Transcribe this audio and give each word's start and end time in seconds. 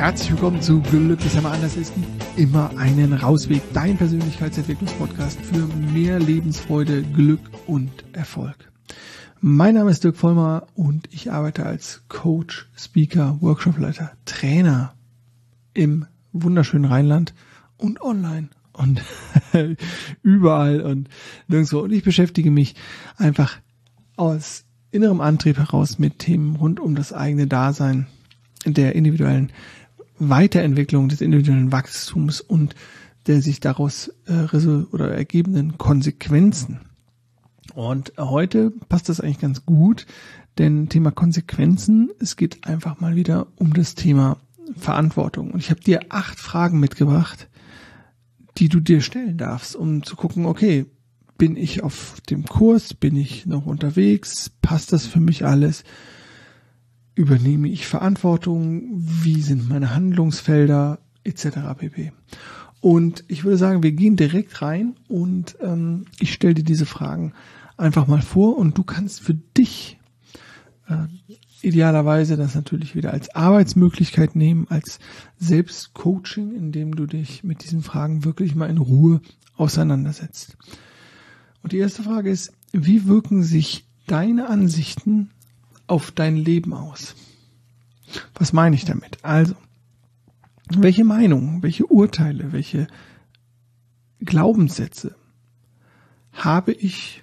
Herzlich 0.00 0.30
willkommen 0.30 0.62
zu 0.62 0.80
Glücklich 0.80 1.36
einmal 1.36 1.52
anders. 1.52 1.76
Es 1.76 1.92
immer 2.34 2.74
einen 2.78 3.12
Rausweg. 3.12 3.60
Dein 3.74 3.98
Persönlichkeitsentwicklungspodcast 3.98 5.38
für 5.42 5.66
mehr 5.92 6.18
Lebensfreude, 6.18 7.02
Glück 7.02 7.42
und 7.66 7.90
Erfolg. 8.14 8.56
Mein 9.42 9.74
Name 9.74 9.90
ist 9.90 10.02
Dirk 10.02 10.16
Vollmer 10.16 10.66
und 10.74 11.12
ich 11.12 11.30
arbeite 11.30 11.66
als 11.66 12.02
Coach, 12.08 12.70
Speaker, 12.74 13.36
Workshopleiter, 13.42 14.12
Trainer 14.24 14.94
im 15.74 16.06
wunderschönen 16.32 16.86
Rheinland 16.86 17.34
und 17.76 18.00
online 18.00 18.48
und 18.72 19.02
überall 20.22 20.80
und 20.80 21.10
nirgendwo. 21.46 21.80
Und 21.80 21.92
ich 21.92 22.04
beschäftige 22.04 22.50
mich 22.50 22.74
einfach 23.18 23.58
aus 24.16 24.64
innerem 24.92 25.20
Antrieb 25.20 25.58
heraus 25.58 25.98
mit 25.98 26.20
Themen 26.20 26.56
rund 26.56 26.80
um 26.80 26.94
das 26.94 27.12
eigene 27.12 27.46
Dasein, 27.46 28.06
der 28.64 28.94
individuellen 28.94 29.52
Weiterentwicklung, 30.20 31.08
des 31.08 31.20
individuellen 31.20 31.72
Wachstums 31.72 32.40
und 32.40 32.74
der 33.26 33.42
sich 33.42 33.60
daraus 33.60 34.12
äh, 34.26 34.56
oder 34.92 35.12
ergebenden 35.12 35.78
Konsequenzen. 35.78 36.80
Und 37.74 38.12
heute 38.18 38.72
passt 38.88 39.08
das 39.08 39.20
eigentlich 39.20 39.38
ganz 39.38 39.64
gut, 39.64 40.06
denn 40.58 40.88
Thema 40.88 41.10
Konsequenzen, 41.10 42.10
es 42.18 42.36
geht 42.36 42.66
einfach 42.66 43.00
mal 43.00 43.16
wieder 43.16 43.46
um 43.56 43.72
das 43.74 43.94
Thema 43.94 44.38
Verantwortung. 44.76 45.52
Und 45.52 45.60
ich 45.60 45.70
habe 45.70 45.80
dir 45.80 46.00
acht 46.08 46.38
Fragen 46.38 46.80
mitgebracht, 46.80 47.48
die 48.58 48.68
du 48.68 48.80
dir 48.80 49.00
stellen 49.00 49.38
darfst, 49.38 49.76
um 49.76 50.02
zu 50.02 50.16
gucken, 50.16 50.46
okay, 50.46 50.86
bin 51.38 51.56
ich 51.56 51.82
auf 51.82 52.20
dem 52.28 52.44
Kurs, 52.44 52.92
bin 52.92 53.16
ich 53.16 53.46
noch 53.46 53.64
unterwegs, 53.64 54.50
passt 54.60 54.92
das 54.92 55.06
für 55.06 55.20
mich 55.20 55.46
alles, 55.46 55.84
übernehme 57.20 57.68
ich 57.68 57.86
Verantwortung, 57.86 58.82
wie 58.94 59.42
sind 59.42 59.68
meine 59.68 59.94
Handlungsfelder 59.94 61.00
etc. 61.22 61.58
pp. 61.76 62.12
Und 62.80 63.24
ich 63.28 63.44
würde 63.44 63.58
sagen, 63.58 63.82
wir 63.82 63.92
gehen 63.92 64.16
direkt 64.16 64.62
rein 64.62 64.96
und 65.06 65.56
ähm, 65.60 66.06
ich 66.18 66.32
stelle 66.32 66.54
dir 66.54 66.64
diese 66.64 66.86
Fragen 66.86 67.34
einfach 67.76 68.06
mal 68.06 68.22
vor 68.22 68.56
und 68.56 68.78
du 68.78 68.84
kannst 68.84 69.20
für 69.20 69.34
dich 69.34 69.98
äh, 70.88 71.08
idealerweise 71.60 72.38
das 72.38 72.54
natürlich 72.54 72.94
wieder 72.94 73.12
als 73.12 73.34
Arbeitsmöglichkeit 73.34 74.34
nehmen, 74.34 74.66
als 74.70 74.98
Selbstcoaching, 75.38 76.54
indem 76.54 76.96
du 76.96 77.04
dich 77.04 77.44
mit 77.44 77.64
diesen 77.64 77.82
Fragen 77.82 78.24
wirklich 78.24 78.54
mal 78.54 78.70
in 78.70 78.78
Ruhe 78.78 79.20
auseinandersetzt. 79.56 80.56
Und 81.62 81.72
die 81.72 81.78
erste 81.78 82.02
Frage 82.02 82.30
ist, 82.30 82.54
wie 82.72 83.06
wirken 83.06 83.42
sich 83.42 83.84
deine 84.06 84.48
Ansichten 84.48 85.28
auf 85.90 86.12
dein 86.12 86.36
Leben 86.36 86.72
aus? 86.72 87.14
Was 88.34 88.52
meine 88.52 88.76
ich 88.76 88.84
damit? 88.84 89.18
Also, 89.22 89.54
welche 90.68 91.04
Meinungen, 91.04 91.62
welche 91.62 91.86
Urteile, 91.86 92.52
welche 92.52 92.86
Glaubenssätze 94.20 95.16
habe 96.32 96.72
ich 96.72 97.22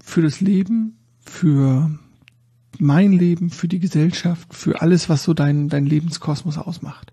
für 0.00 0.22
das 0.22 0.40
Leben, 0.40 0.98
für 1.20 1.98
mein 2.78 3.12
Leben, 3.12 3.50
für 3.50 3.68
die 3.68 3.78
Gesellschaft, 3.78 4.52
für 4.52 4.80
alles, 4.82 5.08
was 5.08 5.22
so 5.22 5.32
dein, 5.32 5.68
dein 5.68 5.86
Lebenskosmos 5.86 6.58
ausmacht. 6.58 7.12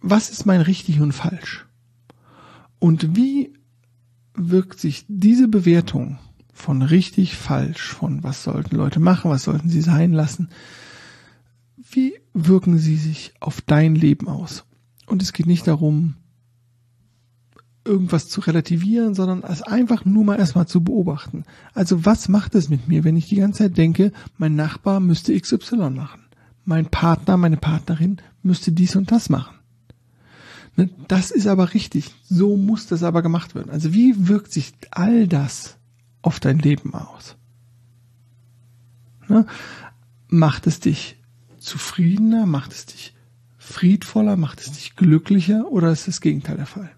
Was 0.00 0.30
ist 0.30 0.46
mein 0.46 0.60
richtig 0.60 1.00
und 1.00 1.12
falsch? 1.12 1.66
Und 2.80 3.16
wie 3.16 3.52
wirkt 4.34 4.80
sich 4.80 5.04
diese 5.08 5.48
Bewertung 5.48 6.18
von 6.58 6.82
richtig, 6.82 7.36
falsch, 7.36 7.92
von 7.94 8.22
was 8.22 8.42
sollten 8.42 8.76
Leute 8.76 9.00
machen, 9.00 9.30
was 9.30 9.44
sollten 9.44 9.70
sie 9.70 9.80
sein 9.80 10.12
lassen, 10.12 10.48
wie 11.76 12.14
wirken 12.34 12.78
sie 12.78 12.96
sich 12.96 13.32
auf 13.40 13.60
dein 13.60 13.94
Leben 13.94 14.28
aus? 14.28 14.64
Und 15.06 15.22
es 15.22 15.32
geht 15.32 15.46
nicht 15.46 15.66
darum, 15.66 16.16
irgendwas 17.84 18.28
zu 18.28 18.40
relativieren, 18.40 19.14
sondern 19.14 19.42
es 19.44 19.62
einfach 19.62 20.04
nur 20.04 20.24
mal 20.24 20.38
erstmal 20.38 20.66
zu 20.66 20.82
beobachten. 20.82 21.44
Also 21.72 22.04
was 22.04 22.28
macht 22.28 22.54
es 22.54 22.68
mit 22.68 22.88
mir, 22.88 23.04
wenn 23.04 23.16
ich 23.16 23.28
die 23.28 23.36
ganze 23.36 23.64
Zeit 23.64 23.78
denke, 23.78 24.12
mein 24.36 24.56
Nachbar 24.56 25.00
müsste 25.00 25.38
XY 25.38 25.90
machen, 25.90 26.20
mein 26.64 26.86
Partner, 26.86 27.36
meine 27.36 27.56
Partnerin 27.56 28.18
müsste 28.42 28.72
dies 28.72 28.96
und 28.96 29.10
das 29.10 29.30
machen. 29.30 29.54
Ne, 30.76 30.90
das 31.06 31.30
ist 31.30 31.46
aber 31.46 31.72
richtig. 31.72 32.10
So 32.24 32.56
muss 32.56 32.86
das 32.86 33.02
aber 33.02 33.22
gemacht 33.22 33.54
werden. 33.54 33.70
Also 33.70 33.94
wie 33.94 34.28
wirkt 34.28 34.52
sich 34.52 34.72
all 34.90 35.26
das 35.26 35.77
auf 36.22 36.40
dein 36.40 36.58
Leben 36.58 36.94
aus? 36.94 37.36
Ne, 39.28 39.46
macht 40.28 40.66
es 40.66 40.80
dich 40.80 41.16
zufriedener? 41.58 42.46
Macht 42.46 42.72
es 42.72 42.86
dich 42.86 43.14
friedvoller? 43.58 44.36
Macht 44.36 44.60
es 44.60 44.72
dich 44.72 44.96
glücklicher? 44.96 45.66
Oder 45.70 45.90
ist 45.90 46.08
das 46.08 46.20
Gegenteil 46.20 46.56
der 46.56 46.66
Fall? 46.66 46.90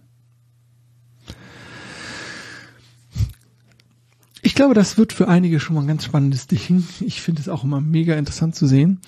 Ich 4.42 4.54
glaube, 4.54 4.74
das 4.74 4.96
wird 4.96 5.12
für 5.12 5.28
einige 5.28 5.60
schon 5.60 5.74
mal 5.74 5.82
ein 5.82 5.88
ganz 5.88 6.04
spannendes 6.04 6.46
Ding. 6.46 6.84
Ich 7.00 7.20
finde 7.20 7.42
es 7.42 7.48
auch 7.48 7.64
immer 7.64 7.80
mega 7.80 8.14
interessant 8.14 8.54
zu 8.54 8.66
sehen. 8.66 9.00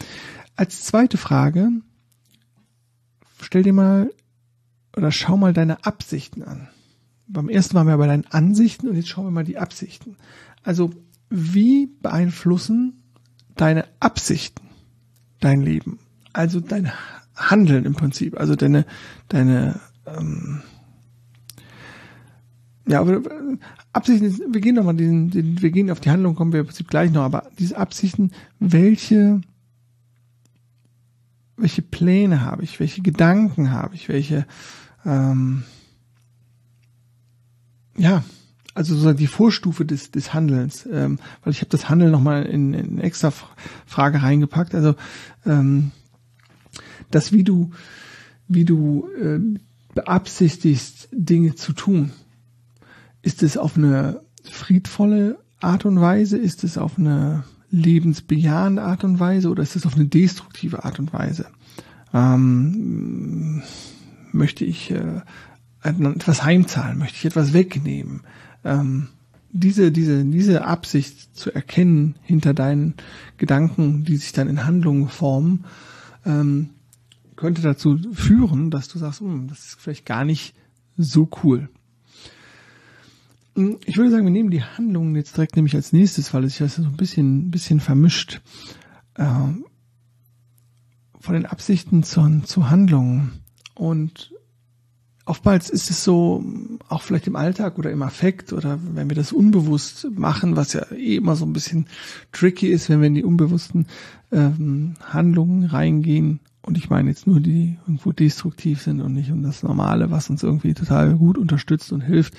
Als 0.57 0.85
zweite 0.85 1.17
Frage, 1.17 1.71
stell 3.41 3.63
dir 3.63 3.73
mal 3.73 4.13
oder 4.95 5.11
schau 5.11 5.37
mal 5.37 5.55
deine 5.55 5.85
Absichten 5.87 6.43
an. 6.43 6.69
Beim 7.33 7.49
ersten 7.49 7.75
waren 7.75 7.87
wir 7.87 7.97
bei 7.97 8.07
deinen 8.07 8.27
Ansichten 8.27 8.89
und 8.89 8.97
jetzt 8.97 9.09
schauen 9.09 9.25
wir 9.25 9.31
mal 9.31 9.45
die 9.45 9.59
Absichten. 9.59 10.17
Also, 10.63 10.91
wie 11.31 11.87
beeinflussen 11.87 13.03
deine 13.57 13.87
Absichten 14.01 14.69
dein 15.41 15.63
Leben? 15.63 15.99
Also 16.33 16.61
dein 16.61 16.93
Handeln 17.35 17.85
im 17.85 17.95
Prinzip, 17.95 18.39
also 18.39 18.55
deine, 18.55 18.85
deine, 19.29 19.81
ähm, 20.07 20.63
ja, 22.87 23.01
aber 23.01 23.17
äh, 23.17 23.57
Absichten, 23.93 24.53
wir 24.53 24.61
gehen 24.61 24.75
nochmal 24.75 24.95
diesen, 24.95 25.31
den, 25.31 25.63
wir 25.63 25.71
gehen 25.71 25.91
auf 25.91 26.01
die 26.01 26.11
Handlung, 26.11 26.35
kommen 26.35 26.53
wir 26.53 26.61
im 26.61 26.67
Prinzip 26.67 26.89
gleich 26.89 27.11
noch, 27.11 27.23
aber 27.23 27.51
diese 27.59 27.79
Absichten, 27.79 28.33
welche, 28.59 29.41
welche 31.57 31.83
Pläne 31.83 32.43
habe 32.43 32.63
ich, 32.63 32.79
welche 32.79 33.01
Gedanken 33.01 33.71
habe 33.71 33.95
ich, 33.95 34.09
welche, 34.09 34.47
ähm, 35.07 35.65
ja, 38.03 38.25
also 38.75 38.95
sozusagen 38.95 39.19
die 39.19 39.29
Vorstufe 39.29 39.85
des, 39.85 40.11
des 40.11 40.35
Handelns, 40.35 40.89
ähm, 40.91 41.21
weil 41.45 41.53
ich 41.53 41.61
habe 41.61 41.71
das 41.71 41.89
Handeln 41.89 42.11
nochmal 42.11 42.45
in, 42.47 42.75
in 42.75 42.99
extra 42.99 43.33
Frage 43.87 44.23
reingepackt, 44.23 44.75
also 44.75 44.97
ähm, 45.47 45.93
das, 47.13 47.31
wie 47.33 47.45
du, 47.45 47.71
wie 48.49 48.65
du 48.65 49.09
äh, 49.21 49.39
beabsichtigst, 49.95 51.11
Dinge 51.13 51.55
zu 51.55 51.75
tun. 51.75 52.11
Ist 53.23 53.45
es 53.45 53.57
auf 53.57 53.77
eine 53.77 54.23
friedvolle 54.51 55.39
Art 55.61 55.85
und 55.85 56.01
Weise? 56.01 56.39
Ist 56.39 56.65
es 56.65 56.79
auf 56.79 56.99
eine 56.99 57.45
lebensbejahende 57.71 58.83
Art 58.83 59.05
und 59.05 59.21
Weise 59.21 59.49
oder 59.49 59.63
ist 59.63 59.77
es 59.77 59.87
auf 59.87 59.95
eine 59.95 60.07
destruktive 60.07 60.85
Art 60.85 60.99
und 60.99 61.13
Weise? 61.13 61.47
Ähm, 62.13 63.63
möchte 64.33 64.65
ich 64.65 64.91
äh, 64.91 65.21
etwas 65.83 66.45
heimzahlen? 66.45 66.99
Möchte 66.99 67.17
ich 67.17 67.25
etwas 67.25 67.53
wegnehmen? 67.53 68.23
Ähm, 68.65 69.09
diese, 69.51 69.93
diese, 69.93 70.25
diese 70.25 70.65
Absicht 70.65 71.37
zu 71.37 71.55
erkennen 71.55 72.17
hinter 72.23 72.55
deinen 72.55 72.95
Gedanken, 73.37 74.05
die 74.05 74.17
sich 74.17 74.33
dann 74.33 74.49
in 74.49 74.65
Handlungen 74.65 75.09
formen, 75.09 75.65
ähm, 76.25 76.71
könnte 77.37 77.61
dazu 77.61 77.99
führen, 78.13 78.71
dass 78.71 78.89
du 78.89 78.99
sagst, 78.99 79.21
hm, 79.21 79.49
das 79.49 79.59
ist 79.67 79.81
vielleicht 79.81 80.07
gar 80.07 80.25
nicht 80.25 80.55
so 80.97 81.29
cool. 81.43 81.69
Hm, 83.57 83.79
ich 83.85 83.97
würde 83.99 84.11
sagen, 84.11 84.25
wir 84.25 84.31
nehmen 84.31 84.51
die 84.51 84.63
Handlungen 84.63 85.17
jetzt 85.17 85.37
direkt 85.37 85.57
nämlich 85.57 85.75
als 85.75 85.93
nächstes, 85.93 86.33
weil 86.33 86.45
es 86.45 86.57
sich 86.57 86.73
so 86.73 86.83
ein 86.83 86.97
bisschen, 86.97 87.49
ein 87.49 87.51
bisschen 87.51 87.81
vermischt. 87.81 88.41
Äh, 89.15 89.25
von 91.23 91.35
den 91.35 91.47
Absichten 91.47 92.03
zu, 92.03 92.41
zu 92.45 92.69
Handlungen. 92.69 93.33
Und 93.75 94.33
oftmals 95.25 95.71
ist 95.71 95.91
es 95.91 96.05
so, 96.05 96.45
auch 96.89 97.03
vielleicht 97.03 97.27
im 97.27 97.37
Alltag 97.37 97.79
oder 97.79 97.91
im 97.91 98.03
Affekt 98.03 98.53
oder 98.53 98.79
wenn 98.95 99.09
wir 99.09 99.17
das 99.17 99.33
unbewusst 99.33 100.09
machen, 100.11 100.57
was 100.57 100.73
ja 100.73 100.91
eh 100.93 101.17
immer 101.17 101.37
so 101.37 101.45
ein 101.45 101.53
bisschen 101.53 101.87
tricky 102.33 102.69
ist, 102.69 102.89
wenn 102.89 103.01
wir 103.01 103.07
in 103.07 103.15
die 103.15 103.25
unbewussten 103.25 103.87
ähm, 104.33 104.95
Handlungen 105.01 105.65
reingehen. 105.65 106.41
Und 106.63 106.79
ich 106.79 106.91
meine 106.91 107.11
jetzt 107.11 107.27
nur 107.27 107.41
die, 107.41 107.53
die 107.53 107.79
irgendwo 107.83 108.13
destruktiv 108.13 108.83
sind 108.83 109.01
und 109.01 109.15
nicht 109.15 109.31
um 109.31 109.43
das 109.43 109.63
Normale, 109.63 110.11
was 110.11 110.31
uns 110.31 110.43
irgendwie 110.43 110.75
total 110.75 111.17
gut 111.17 111.39
unterstützt 111.39 111.93
und 111.93 112.01
hilft. 112.01 112.35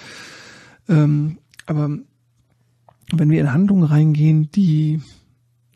Ähm, 0.87 1.37
aber 1.65 1.89
wenn 3.11 3.29
wir 3.29 3.41
in 3.41 3.53
Handlungen 3.53 3.83
reingehen, 3.83 4.49
die 4.51 5.01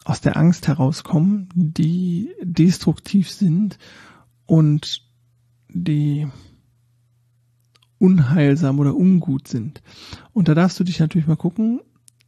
aus 0.06 0.22
der 0.22 0.38
Angst 0.38 0.68
herauskommen, 0.68 1.50
die 1.54 2.30
destruktiv 2.42 3.30
sind 3.30 3.78
und 4.46 5.04
die 5.70 6.28
unheilsam 8.00 8.80
oder 8.80 8.96
ungut 8.96 9.48
sind. 9.48 9.82
Und 10.34 10.48
da 10.48 10.56
darfst 10.56 10.80
du 10.80 10.84
dich 10.84 11.00
natürlich 11.00 11.28
mal 11.28 11.36
gucken, 11.36 11.82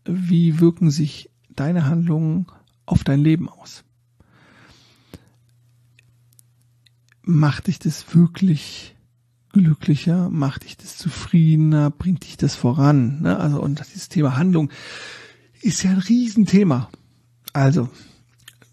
wie 0.06 0.60
wirken 0.60 0.92
sich 0.92 1.30
deine 1.50 1.86
Handlungen 1.86 2.48
auf 2.86 3.04
dein 3.04 3.20
Leben 3.20 3.50
aus. 3.50 3.84
macht 7.30 7.68
dich 7.68 7.78
das 7.80 8.16
wirklich 8.16 8.96
glücklicher, 9.52 10.30
macht 10.30 10.64
dich 10.64 10.78
das 10.78 10.98
zufriedener, 10.98 11.92
bringt 11.92 12.26
dich 12.26 12.38
das 12.38 12.56
voran. 12.56 13.22
Ne? 13.22 13.38
Also 13.38 13.62
und 13.62 13.82
dieses 13.94 14.10
Thema 14.10 14.36
Handlung 14.36 14.72
ist 15.62 15.84
ja 15.84 15.92
ein 15.92 16.00
Riesenthema. 16.00 16.90
Also, 17.54 17.90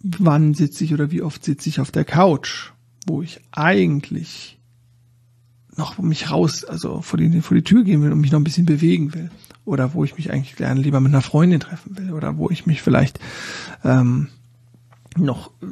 wann 0.03 0.55
sitze 0.55 0.85
ich 0.85 0.95
oder 0.95 1.11
wie 1.11 1.23
oft 1.23 1.45
sitze 1.45 1.69
ich 1.69 1.81
auf 1.81 1.91
der 1.91 2.05
Couch, 2.05 2.73
wo 3.07 3.23
ich 3.23 3.41
eigentlich 3.53 4.59
noch 5.77 5.99
mich 5.99 6.31
raus, 6.31 6.65
also 6.65 7.03
vor 7.03 7.19
die, 7.19 7.41
vor 7.41 7.55
die 7.55 7.65
Tür 7.65 7.85
gehen 7.85 8.03
will 8.03 8.13
und 8.13 8.21
mich 8.21 8.33
noch 8.33 8.41
ein 8.41 8.45
bisschen 8.45 8.67
bewegen 8.67 9.15
will. 9.15 9.31
Oder 9.65 9.95
wo 9.95 10.05
ich 10.05 10.17
mich 10.17 10.33
eigentlich 10.33 10.57
gerne 10.57 10.81
lieber 10.81 11.01
mit 11.01 11.13
einer 11.13 11.23
Freundin 11.23 11.61
treffen 11.61 11.99
will. 11.99 12.13
Oder 12.13 12.39
wo 12.39 12.51
ich 12.51 12.67
mich 12.67 12.83
vielleicht 12.83 13.19
ähm, 13.85 14.29
noch 15.17 15.51
äh, 15.63 15.67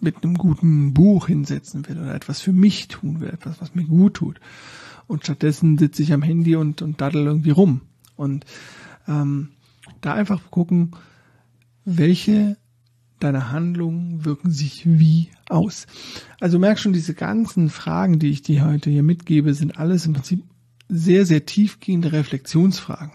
mit 0.00 0.22
einem 0.22 0.36
guten 0.36 0.94
Buch 0.94 1.26
hinsetzen 1.26 1.88
will 1.88 1.98
oder 1.98 2.14
etwas 2.14 2.40
für 2.40 2.52
mich 2.52 2.88
tun 2.88 3.20
will, 3.20 3.30
etwas, 3.30 3.60
was 3.60 3.74
mir 3.74 3.84
gut 3.84 4.14
tut. 4.14 4.40
Und 5.06 5.24
stattdessen 5.24 5.78
sitze 5.78 6.02
ich 6.02 6.12
am 6.12 6.22
Handy 6.22 6.56
und, 6.56 6.82
und 6.82 7.00
daddel 7.00 7.26
irgendwie 7.26 7.50
rum. 7.50 7.80
Und 8.16 8.44
ähm, 9.08 9.48
da 10.00 10.14
einfach 10.14 10.50
gucken, 10.50 10.92
welche 11.84 12.56
deiner 13.20 13.50
Handlungen 13.50 14.24
wirken 14.24 14.50
sich 14.50 14.82
wie 14.86 15.28
aus. 15.48 15.86
Also 16.40 16.58
merk 16.58 16.78
schon, 16.78 16.92
diese 16.92 17.14
ganzen 17.14 17.70
Fragen, 17.70 18.18
die 18.18 18.30
ich 18.30 18.42
dir 18.42 18.64
heute 18.64 18.90
hier 18.90 19.02
mitgebe, 19.02 19.54
sind 19.54 19.78
alles 19.78 20.06
im 20.06 20.14
Prinzip 20.14 20.42
sehr, 20.88 21.26
sehr 21.26 21.46
tiefgehende 21.46 22.12
Reflexionsfragen. 22.12 23.12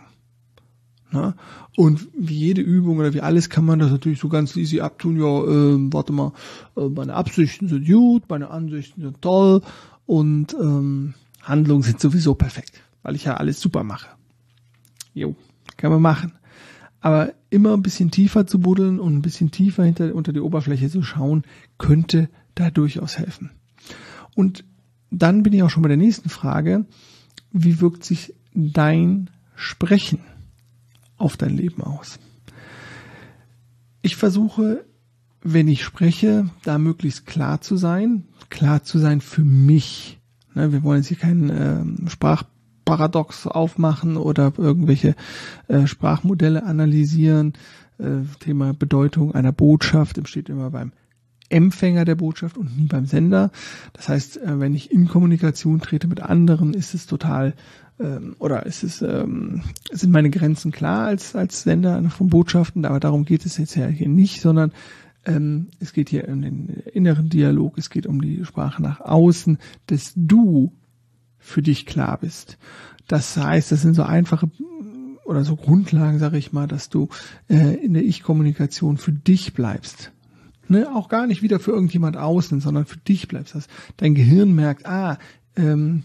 Na? 1.12 1.36
Und 1.76 2.08
wie 2.18 2.36
jede 2.36 2.62
Übung 2.62 2.98
oder 2.98 3.14
wie 3.14 3.22
alles 3.22 3.50
kann 3.50 3.66
man 3.66 3.80
das 3.80 3.92
natürlich 3.92 4.20
so 4.20 4.30
ganz 4.30 4.56
easy 4.56 4.80
abtun. 4.80 5.18
Ja, 5.18 5.44
äh, 5.44 5.94
warte 5.94 6.14
mal, 6.14 6.34
äh, 6.78 6.88
meine 6.88 7.14
Absichten 7.14 7.68
sind 7.68 7.86
gut, 7.86 8.24
meine 8.30 8.50
Ansichten 8.50 9.02
sind 9.02 9.22
toll 9.22 9.62
und 10.06 10.54
ähm, 10.54 11.14
Handlungen 11.42 11.84
sind 11.84 12.00
sowieso 12.00 12.36
perfekt, 12.36 12.82
weil 13.04 13.16
ich 13.16 13.26
ja 13.26 13.36
alles 13.36 13.60
super 13.60 13.84
mache. 13.84 14.08
Jo, 15.14 15.36
kann 15.78 15.92
man 15.92 16.02
machen 16.02 16.34
aber 17.06 17.36
immer 17.52 17.74
ein 17.74 17.84
bisschen 17.84 18.10
tiefer 18.10 18.48
zu 18.48 18.60
buddeln 18.60 19.00
und 19.00 19.14
ein 19.14 19.22
bisschen 19.22 19.52
tiefer 19.52 19.84
hinter, 19.84 20.16
unter 20.16 20.34
die 20.34 20.40
Oberfläche 20.40 20.90
zu 20.90 21.04
schauen, 21.04 21.44
könnte 21.78 22.30
da 22.56 22.72
durchaus 22.72 23.20
helfen. 23.20 23.52
Und 24.34 24.66
dann 25.12 25.44
bin 25.44 25.54
ich 25.54 25.62
auch 25.62 25.70
schon 25.70 25.84
bei 25.84 25.88
der 25.88 26.00
nächsten 26.00 26.30
Frage. 26.30 26.86
Wie 27.52 27.80
wirkt 27.80 28.04
sich 28.04 28.34
dein 28.56 29.30
Sprechen 29.56 30.18
auf 31.16 31.38
dein 31.38 31.56
Leben 31.56 31.84
aus? 31.84 32.18
Ich 34.02 34.16
versuche, 34.16 34.84
wenn 35.44 35.68
ich 35.68 35.84
spreche, 35.84 36.50
da 36.64 36.80
möglichst 36.80 37.28
klar 37.28 37.62
zu 37.62 37.78
sein, 37.78 38.24
klar 38.50 38.82
zu 38.84 38.98
sein 38.98 39.22
für 39.22 39.46
mich. 39.46 40.20
Ne, 40.56 40.72
wir 40.72 40.82
wollen 40.82 41.02
jetzt 41.02 41.10
hier 41.10 41.18
keinen 41.18 41.50
äh, 41.52 42.10
Sprach 42.10 42.46
Paradox 42.86 43.48
aufmachen 43.48 44.18
oder 44.18 44.54
irgendwelche 44.58 45.16
äh, 45.68 45.88
Sprachmodelle 45.88 46.64
analysieren. 46.64 47.54
Äh, 47.98 48.22
Thema 48.40 48.74
Bedeutung 48.74 49.34
einer 49.34 49.52
Botschaft 49.52 50.26
steht 50.28 50.50
immer 50.50 50.70
beim 50.70 50.92
Empfänger 51.50 52.06
der 52.06 52.16
Botschaft 52.16 52.58
und 52.58 52.78
nie 52.78 52.88
beim 52.88 53.06
Sender. 53.06 53.52
Das 53.94 54.10
heißt, 54.10 54.38
äh, 54.38 54.60
wenn 54.60 54.74
ich 54.74 54.92
in 54.92 55.08
Kommunikation 55.08 55.80
trete 55.80 56.08
mit 56.08 56.22
anderen, 56.22 56.74
ist 56.74 56.94
es 56.94 57.06
total 57.06 57.54
ähm, 58.00 58.36
oder 58.40 58.66
ist 58.66 58.84
es 58.84 59.02
ähm, 59.02 59.62
sind 59.92 60.12
meine 60.12 60.30
Grenzen 60.30 60.72
klar 60.72 61.08
als 61.08 61.36
als 61.36 61.64
Sender 61.64 62.02
von 62.10 62.28
Botschaften, 62.28 62.86
aber 62.86 63.00
darum 63.00 63.26
geht 63.26 63.46
es 63.46 63.58
jetzt 63.58 63.76
ja 63.76 63.88
hier 63.88 64.10
nicht, 64.10 64.42
sondern 64.42 64.72
ähm, 65.26 65.68
es 65.80 65.94
geht 65.94 66.10
hier 66.10 66.28
um 66.28 66.42
den 66.42 66.70
inneren 66.94 67.30
Dialog, 67.30 67.78
es 67.78 67.90
geht 67.90 68.08
um 68.08 68.22
die 68.22 68.44
Sprache 68.46 68.82
nach 68.82 69.02
außen, 69.02 69.58
dass 69.88 70.14
du 70.16 70.72
für 71.46 71.62
dich 71.62 71.86
klar 71.86 72.18
bist. 72.20 72.58
Das 73.08 73.38
heißt, 73.38 73.72
das 73.72 73.82
sind 73.82 73.94
so 73.94 74.04
einfache 74.04 74.50
oder 75.24 75.44
so 75.44 75.56
Grundlagen, 75.56 76.20
sage 76.20 76.38
ich 76.38 76.54
mal, 76.54 76.68
dass 76.68 76.90
du 76.90 77.10
äh, 77.50 77.76
in 77.76 77.94
der 77.94 78.04
Ich-Kommunikation 78.04 78.98
für 78.98 79.12
dich 79.12 79.54
bleibst. 79.54 80.12
Ne? 80.68 80.94
Auch 80.94 81.08
gar 81.08 81.28
nicht 81.28 81.42
wieder 81.42 81.60
für 81.60 81.72
irgendjemand 81.72 82.18
außen, 82.18 82.62
sondern 82.62 82.86
für 82.86 82.98
dich 82.98 83.28
bleibst. 83.28 83.56
Das 83.56 83.68
dein 83.98 84.16
Gehirn 84.16 84.54
merkt, 84.54 84.86
ah, 84.88 85.20
ähm, 85.56 86.04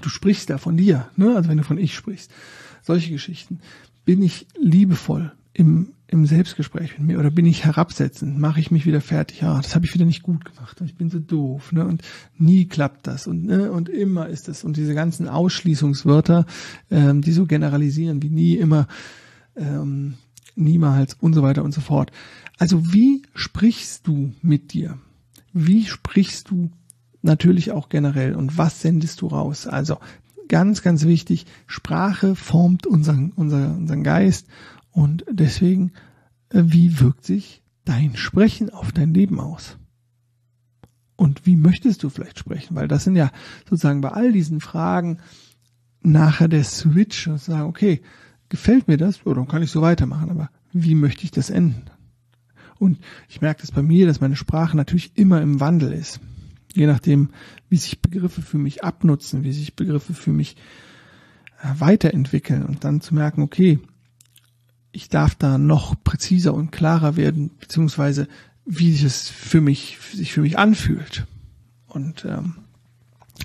du 0.00 0.08
sprichst 0.08 0.50
da 0.50 0.58
von 0.58 0.76
dir, 0.76 1.08
ne? 1.16 1.36
also 1.36 1.48
wenn 1.48 1.58
du 1.58 1.64
von 1.64 1.78
ich 1.78 1.94
sprichst. 1.94 2.30
Solche 2.82 3.10
Geschichten. 3.10 3.60
Bin 4.06 4.22
ich 4.22 4.46
liebevoll 4.58 5.32
im 5.52 5.92
im 6.10 6.24
Selbstgespräch 6.24 6.98
mit 6.98 7.06
mir 7.06 7.18
oder 7.18 7.30
bin 7.30 7.44
ich 7.44 7.66
herabsetzend, 7.66 8.38
mache 8.38 8.60
ich 8.60 8.70
mich 8.70 8.86
wieder 8.86 9.02
fertig, 9.02 9.42
ja, 9.42 9.60
das 9.60 9.74
habe 9.74 9.84
ich 9.84 9.92
wieder 9.92 10.06
nicht 10.06 10.22
gut 10.22 10.44
gemacht, 10.44 10.80
ich 10.82 10.96
bin 10.96 11.10
so 11.10 11.18
doof, 11.18 11.70
ne? 11.72 11.86
Und 11.86 12.02
nie 12.36 12.66
klappt 12.66 13.06
das 13.06 13.26
und 13.26 13.44
ne, 13.44 13.70
und 13.70 13.90
immer 13.90 14.28
ist 14.28 14.48
es 14.48 14.64
und 14.64 14.78
diese 14.78 14.94
ganzen 14.94 15.28
Ausschließungswörter, 15.28 16.46
ähm, 16.90 17.20
die 17.20 17.32
so 17.32 17.44
generalisieren 17.44 18.22
wie 18.22 18.30
nie, 18.30 18.56
immer, 18.56 18.88
ähm, 19.54 20.14
niemals 20.56 21.14
und 21.20 21.34
so 21.34 21.42
weiter 21.42 21.62
und 21.62 21.72
so 21.72 21.82
fort. 21.82 22.10
Also 22.56 22.92
wie 22.92 23.22
sprichst 23.34 24.06
du 24.06 24.32
mit 24.40 24.72
dir? 24.72 24.98
Wie 25.52 25.84
sprichst 25.84 26.50
du 26.50 26.70
natürlich 27.20 27.70
auch 27.70 27.90
generell 27.90 28.34
und 28.34 28.56
was 28.56 28.80
sendest 28.80 29.20
du 29.20 29.26
raus? 29.26 29.66
Also 29.66 29.98
ganz, 30.48 30.80
ganz 30.80 31.04
wichtig, 31.04 31.44
Sprache 31.66 32.34
formt 32.34 32.86
unseren, 32.86 33.30
unseren, 33.32 33.76
unseren 33.76 34.02
Geist 34.02 34.46
und 34.98 35.24
deswegen, 35.30 35.92
äh, 36.48 36.64
wie 36.64 36.98
wirkt 36.98 37.24
sich 37.24 37.62
dein 37.84 38.16
Sprechen 38.16 38.70
auf 38.70 38.90
dein 38.90 39.14
Leben 39.14 39.38
aus? 39.38 39.78
Und 41.14 41.46
wie 41.46 41.54
möchtest 41.54 42.02
du 42.02 42.10
vielleicht 42.10 42.40
sprechen? 42.40 42.74
Weil 42.74 42.88
das 42.88 43.04
sind 43.04 43.14
ja 43.14 43.30
sozusagen 43.60 44.00
bei 44.00 44.08
all 44.08 44.32
diesen 44.32 44.58
Fragen 44.58 45.18
nachher 46.02 46.48
der 46.48 46.64
Switch 46.64 47.28
und 47.28 47.40
sagen, 47.40 47.68
okay, 47.68 48.02
gefällt 48.48 48.88
mir 48.88 48.96
das? 48.96 49.24
Oder 49.24 49.46
kann 49.46 49.62
ich 49.62 49.70
so 49.70 49.82
weitermachen? 49.82 50.30
Aber 50.30 50.50
wie 50.72 50.96
möchte 50.96 51.22
ich 51.22 51.30
das 51.30 51.48
enden? 51.48 51.84
Und 52.80 52.98
ich 53.28 53.40
merke 53.40 53.60
das 53.60 53.70
bei 53.70 53.82
mir, 53.82 54.04
dass 54.04 54.20
meine 54.20 54.34
Sprache 54.34 54.76
natürlich 54.76 55.16
immer 55.16 55.40
im 55.40 55.60
Wandel 55.60 55.92
ist. 55.92 56.18
Je 56.74 56.88
nachdem, 56.88 57.30
wie 57.68 57.76
sich 57.76 58.02
Begriffe 58.02 58.42
für 58.42 58.58
mich 58.58 58.82
abnutzen, 58.82 59.44
wie 59.44 59.52
sich 59.52 59.76
Begriffe 59.76 60.12
für 60.12 60.32
mich 60.32 60.56
äh, 61.62 61.68
weiterentwickeln 61.78 62.66
und 62.66 62.82
dann 62.82 63.00
zu 63.00 63.14
merken, 63.14 63.42
okay, 63.42 63.78
ich 64.92 65.08
darf 65.08 65.34
da 65.34 65.58
noch 65.58 65.94
präziser 66.02 66.54
und 66.54 66.70
klarer 66.70 67.16
werden, 67.16 67.50
beziehungsweise 67.60 68.28
wie 68.64 68.92
sich 68.92 69.04
es 69.04 69.28
für 69.28 69.60
mich, 69.60 69.98
sich 70.12 70.32
für 70.32 70.42
mich 70.42 70.58
anfühlt. 70.58 71.26
Und 71.86 72.24
ähm, 72.24 72.56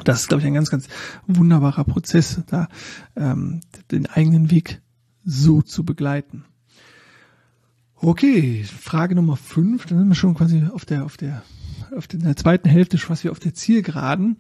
das 0.04 0.22
ist, 0.22 0.28
glaube 0.28 0.42
ich, 0.42 0.48
ein 0.48 0.54
ganz, 0.54 0.70
ganz 0.70 0.88
wunderbarer 1.28 1.84
Prozess, 1.86 2.42
da 2.48 2.68
ähm, 3.16 3.62
den 3.92 4.08
eigenen 4.08 4.52
Weg 4.52 4.82
so 5.24 5.62
zu 5.62 5.86
begleiten. 5.86 6.46
Okay, 7.96 8.64
Frage 8.66 9.16
Nummer 9.16 9.38
fünf, 9.38 9.86
dann 9.86 9.98
sind 10.00 10.10
wir 10.10 10.16
schon 10.16 10.36
quasi 10.36 10.64
auf 10.74 10.84
der, 10.84 11.06
auf 11.06 11.16
der, 11.16 11.44
auf 11.96 12.08
der 12.08 12.36
zweiten 12.36 12.68
Hälfte, 12.68 12.98
fast 12.98 13.24
wie 13.24 13.30
auf 13.30 13.40
der 13.40 13.54
Zielgeraden. 13.54 14.38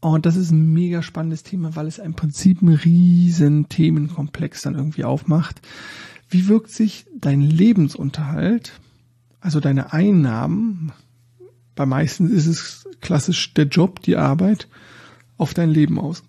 Und 0.00 0.24
das 0.24 0.36
ist 0.36 0.52
ein 0.52 0.72
mega 0.72 1.02
spannendes 1.02 1.42
Thema, 1.42 1.74
weil 1.74 1.88
es 1.88 1.98
im 1.98 2.14
Prinzip 2.14 2.62
einen 2.62 2.76
riesen 2.76 3.68
Themenkomplex 3.68 4.62
dann 4.62 4.76
irgendwie 4.76 5.02
aufmacht. 5.02 5.60
Wie 6.28 6.48
wirkt 6.48 6.70
sich 6.70 7.06
dein 7.14 7.40
Lebensunterhalt, 7.40 8.80
also 9.40 9.60
deine 9.60 9.92
Einnahmen, 9.92 10.92
bei 11.74 11.86
meisten 11.86 12.30
ist 12.30 12.46
es 12.46 12.88
klassisch 13.00 13.54
der 13.54 13.66
Job, 13.66 14.00
die 14.02 14.16
Arbeit, 14.16 14.68
auf 15.36 15.54
dein 15.54 15.70
Leben 15.70 15.98
aus? 16.00 16.24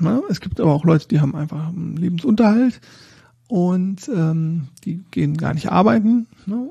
Na, 0.00 0.22
es 0.30 0.40
gibt 0.40 0.60
aber 0.60 0.72
auch 0.72 0.84
Leute, 0.84 1.08
die 1.08 1.20
haben 1.20 1.34
einfach 1.34 1.68
einen 1.68 1.96
Lebensunterhalt 1.96 2.80
und 3.48 4.08
ähm, 4.08 4.68
die 4.84 5.04
gehen 5.10 5.36
gar 5.36 5.54
nicht 5.54 5.70
arbeiten. 5.70 6.26
Ne? 6.46 6.70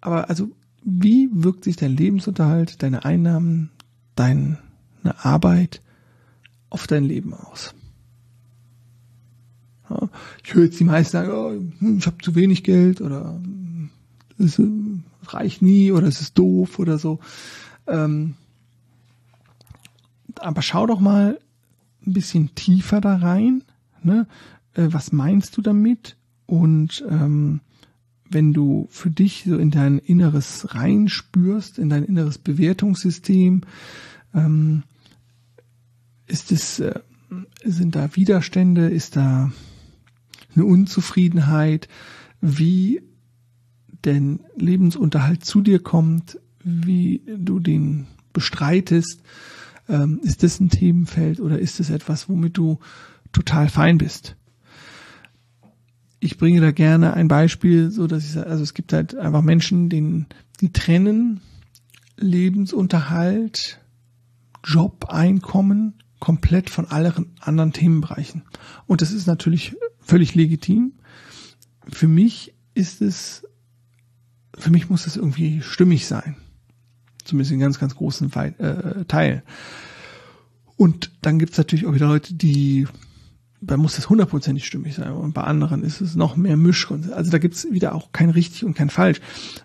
Aber 0.00 0.28
also, 0.28 0.50
wie 0.82 1.28
wirkt 1.32 1.64
sich 1.64 1.76
dein 1.76 1.96
Lebensunterhalt, 1.96 2.82
deine 2.82 3.04
Einnahmen, 3.04 3.70
deine 4.14 4.58
Arbeit 5.18 5.80
auf 6.70 6.86
dein 6.86 7.04
Leben 7.04 7.34
aus? 7.34 7.74
Ich 10.44 10.54
höre 10.54 10.64
jetzt 10.64 10.80
die 10.80 10.84
meisten 10.84 11.12
sagen, 11.12 11.30
oh, 11.30 11.96
ich 11.96 12.06
habe 12.06 12.18
zu 12.22 12.34
wenig 12.34 12.64
Geld 12.64 13.00
oder 13.00 13.40
es 14.38 14.60
reicht 15.26 15.62
nie 15.62 15.92
oder 15.92 16.06
es 16.06 16.20
ist 16.20 16.38
doof 16.38 16.78
oder 16.78 16.98
so. 16.98 17.20
Ähm, 17.86 18.34
aber 20.40 20.62
schau 20.62 20.86
doch 20.86 21.00
mal 21.00 21.38
ein 22.06 22.12
bisschen 22.12 22.54
tiefer 22.54 23.00
da 23.00 23.16
rein. 23.16 23.62
Ne? 24.02 24.26
Äh, 24.74 24.88
was 24.90 25.12
meinst 25.12 25.56
du 25.56 25.62
damit? 25.62 26.16
Und 26.46 27.04
ähm, 27.08 27.60
wenn 28.28 28.52
du 28.52 28.86
für 28.90 29.10
dich 29.10 29.44
so 29.46 29.56
in 29.56 29.70
dein 29.70 29.98
Inneres 29.98 30.74
reinspürst, 30.74 31.78
in 31.78 31.88
dein 31.88 32.04
inneres 32.04 32.38
Bewertungssystem, 32.38 33.62
ähm, 34.34 34.82
ist 36.26 36.52
es, 36.52 36.80
äh, 36.80 37.00
sind 37.64 37.94
da 37.94 38.14
Widerstände, 38.14 38.88
ist 38.88 39.16
da 39.16 39.52
eine 40.56 40.64
Unzufriedenheit, 40.64 41.88
wie 42.40 43.02
denn 44.04 44.40
Lebensunterhalt 44.56 45.44
zu 45.44 45.60
dir 45.60 45.80
kommt, 45.82 46.38
wie 46.62 47.22
du 47.26 47.60
den 47.60 48.06
bestreitest. 48.32 49.22
Ähm, 49.88 50.20
ist 50.22 50.42
das 50.42 50.60
ein 50.60 50.68
Themenfeld 50.68 51.40
oder 51.40 51.58
ist 51.58 51.80
es 51.80 51.90
etwas, 51.90 52.28
womit 52.28 52.56
du 52.56 52.78
total 53.32 53.68
fein 53.68 53.98
bist? 53.98 54.36
Ich 56.18 56.38
bringe 56.38 56.60
da 56.60 56.72
gerne 56.72 57.14
ein 57.14 57.28
Beispiel, 57.28 57.90
so 57.90 58.06
dass 58.06 58.24
ich 58.24 58.36
also 58.36 58.62
es 58.62 58.74
gibt 58.74 58.92
halt 58.92 59.14
einfach 59.14 59.42
Menschen, 59.42 59.88
denen, 59.88 60.26
die 60.60 60.72
trennen 60.72 61.40
Lebensunterhalt, 62.16 63.80
Job, 64.64 65.06
Einkommen 65.08 65.94
komplett 66.18 66.70
von 66.70 66.86
allen 66.86 67.32
anderen 67.40 67.72
Themenbereichen. 67.72 68.42
Und 68.86 69.02
das 69.02 69.12
ist 69.12 69.26
natürlich 69.26 69.76
völlig 70.06 70.34
legitim. 70.34 70.92
Für 71.88 72.08
mich 72.08 72.54
ist 72.74 73.02
es, 73.02 73.42
für 74.56 74.70
mich 74.70 74.88
muss 74.88 75.06
es 75.06 75.16
irgendwie 75.16 75.60
stimmig 75.62 76.06
sein. 76.06 76.36
Zumindest 77.24 77.52
in 77.52 77.58
ganz, 77.58 77.78
ganz 77.78 77.94
großen 77.96 78.32
äh, 78.32 79.04
Teil. 79.06 79.42
Und 80.76 81.10
dann 81.22 81.38
gibt 81.38 81.52
es 81.52 81.58
natürlich 81.58 81.86
auch 81.86 81.94
wieder 81.94 82.06
Leute, 82.06 82.34
die, 82.34 82.86
da 83.60 83.76
muss 83.76 83.96
das 83.96 84.08
hundertprozentig 84.10 84.66
stimmig 84.66 84.94
sein. 84.94 85.12
Und 85.12 85.34
bei 85.34 85.42
anderen 85.42 85.82
ist 85.82 86.00
es 86.00 86.14
noch 86.14 86.36
mehr 86.36 86.56
Misch. 86.56 86.90
Also 86.90 87.30
da 87.30 87.38
gibt 87.38 87.54
es 87.54 87.70
wieder 87.70 87.94
auch 87.94 88.12
kein 88.12 88.30
richtig 88.30 88.64
und 88.64 88.74
kein 88.74 88.90
falsch, 88.90 89.20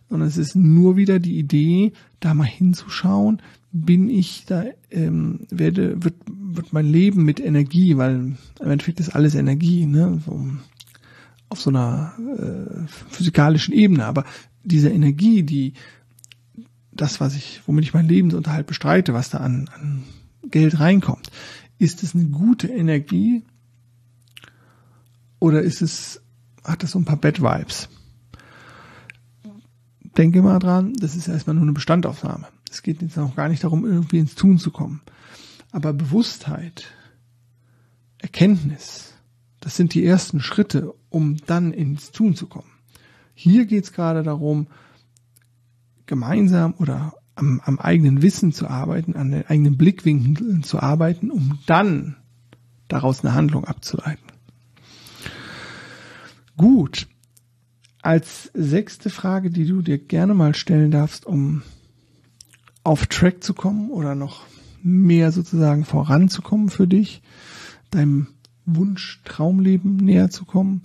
sondern 0.10 0.28
es 0.28 0.38
ist 0.38 0.56
nur 0.56 0.96
wieder 0.96 1.20
die 1.20 1.38
Idee, 1.38 1.94
da 2.20 2.34
mal 2.34 2.46
hinzuschauen, 2.46 3.42
bin 3.74 4.10
ich 4.10 4.46
da, 4.46 4.66
ähm, 4.90 5.42
werde, 5.50 6.04
wird, 6.04 6.16
wird 6.28 6.74
mein 6.74 6.86
Leben 6.86 7.24
mit 7.24 7.40
Energie, 7.40 7.98
weil 7.98 8.16
im 8.16 8.38
Endeffekt 8.60 9.00
ist 9.00 9.10
alles 9.16 9.36
Energie, 9.36 9.86
ne? 9.86 10.22
So, 10.26 10.48
auf 11.50 11.62
so 11.62 11.70
einer 11.70 12.14
äh, 12.38 12.88
physikalischen 13.10 13.74
Ebene. 13.74 14.06
Aber 14.06 14.26
diese 14.64 14.90
Energie, 14.90 15.44
die 15.44 15.74
das, 16.92 17.20
was 17.20 17.36
ich, 17.36 17.62
womit 17.66 17.86
ich 17.86 17.94
meinen 17.94 18.10
Lebensunterhalt 18.10 18.68
bestreite, 18.68 19.14
was 19.14 19.30
da 19.30 19.40
an, 19.40 19.70
an 19.74 20.04
Geld 20.50 20.80
reinkommt, 20.80 21.30
ist 21.78 22.04
es 22.04 22.14
eine 22.14 22.26
gute 22.26 22.68
Energie 22.68 23.44
oder 25.42 25.64
ist 25.64 25.82
es, 25.82 26.22
hat 26.64 26.84
es 26.84 26.92
so 26.92 27.00
ein 27.00 27.06
paar 27.06 27.18
Bad 27.18 27.42
Vibes? 27.42 27.90
Denke 30.16 30.42
mal 30.44 30.60
dran, 30.60 30.94
das 30.94 31.16
ist 31.16 31.28
erstmal 31.28 31.56
nur 31.56 31.64
eine 31.64 31.74
Bestandaufnahme. 31.74 32.48
Es 32.70 32.84
geht 32.84 33.02
jetzt 33.02 33.18
auch 33.18 33.36
gar 33.36 33.50
nicht 33.50 33.64
darum, 33.64 33.84
irgendwie 33.84 34.20
ins 34.20 34.36
Tun 34.36 34.60
zu 34.60 34.70
kommen. 34.70 35.02
Aber 35.72 35.94
Bewusstheit, 35.94 36.86
Erkenntnis, 38.20 39.14
das 39.62 39.76
sind 39.76 39.96
die 39.96 40.06
ersten 40.06 40.42
Schritte, 40.42 40.94
um 41.10 41.38
dann 41.48 41.74
ins 41.74 42.12
Tun 42.12 42.36
zu 42.36 42.46
kommen. 42.46 42.70
Hier 43.34 43.66
geht 43.66 43.86
es 43.86 43.94
gerade 43.94 44.22
darum, 44.22 44.68
gemeinsam 46.06 46.76
oder 46.78 47.16
am, 47.34 47.62
am 47.66 47.80
eigenen 47.80 48.22
Wissen 48.22 48.52
zu 48.54 48.68
arbeiten, 48.68 49.16
an 49.16 49.32
den 49.32 49.48
eigenen 49.48 49.76
Blickwinkeln 49.76 50.62
zu 50.62 50.80
arbeiten, 50.80 51.32
um 51.32 51.58
dann 51.66 52.18
daraus 52.88 53.26
eine 53.26 53.34
Handlung 53.34 53.66
abzuleiten. 53.66 54.31
Gut. 56.62 57.08
Als 58.04 58.52
sechste 58.54 59.10
Frage, 59.10 59.50
die 59.50 59.66
du 59.66 59.82
dir 59.82 59.98
gerne 59.98 60.36
mal 60.36 60.54
stellen 60.54 60.92
darfst, 60.92 61.26
um 61.26 61.64
auf 62.84 63.08
Track 63.08 63.44
zu 63.44 63.56
kommen 63.56 63.90
oder 63.90 64.14
noch 64.14 64.46
mehr 64.84 65.32
sozusagen 65.32 65.86
voranzukommen 65.86 66.70
für 66.70 66.86
dich, 66.86 67.24
deinem 67.90 68.28
Wunsch 68.68 69.22
Traumleben 69.26 69.96
näher 69.96 70.30
zu 70.30 70.46
kommen. 70.46 70.84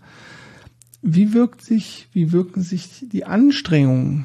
Wie 1.03 1.35
wirkt 1.35 1.61
sich, 1.61 2.09
wie 2.13 2.33
wirken 2.33 2.63
sich 2.63 3.07
die 3.13 3.27
Anstrengungen, 3.27 4.25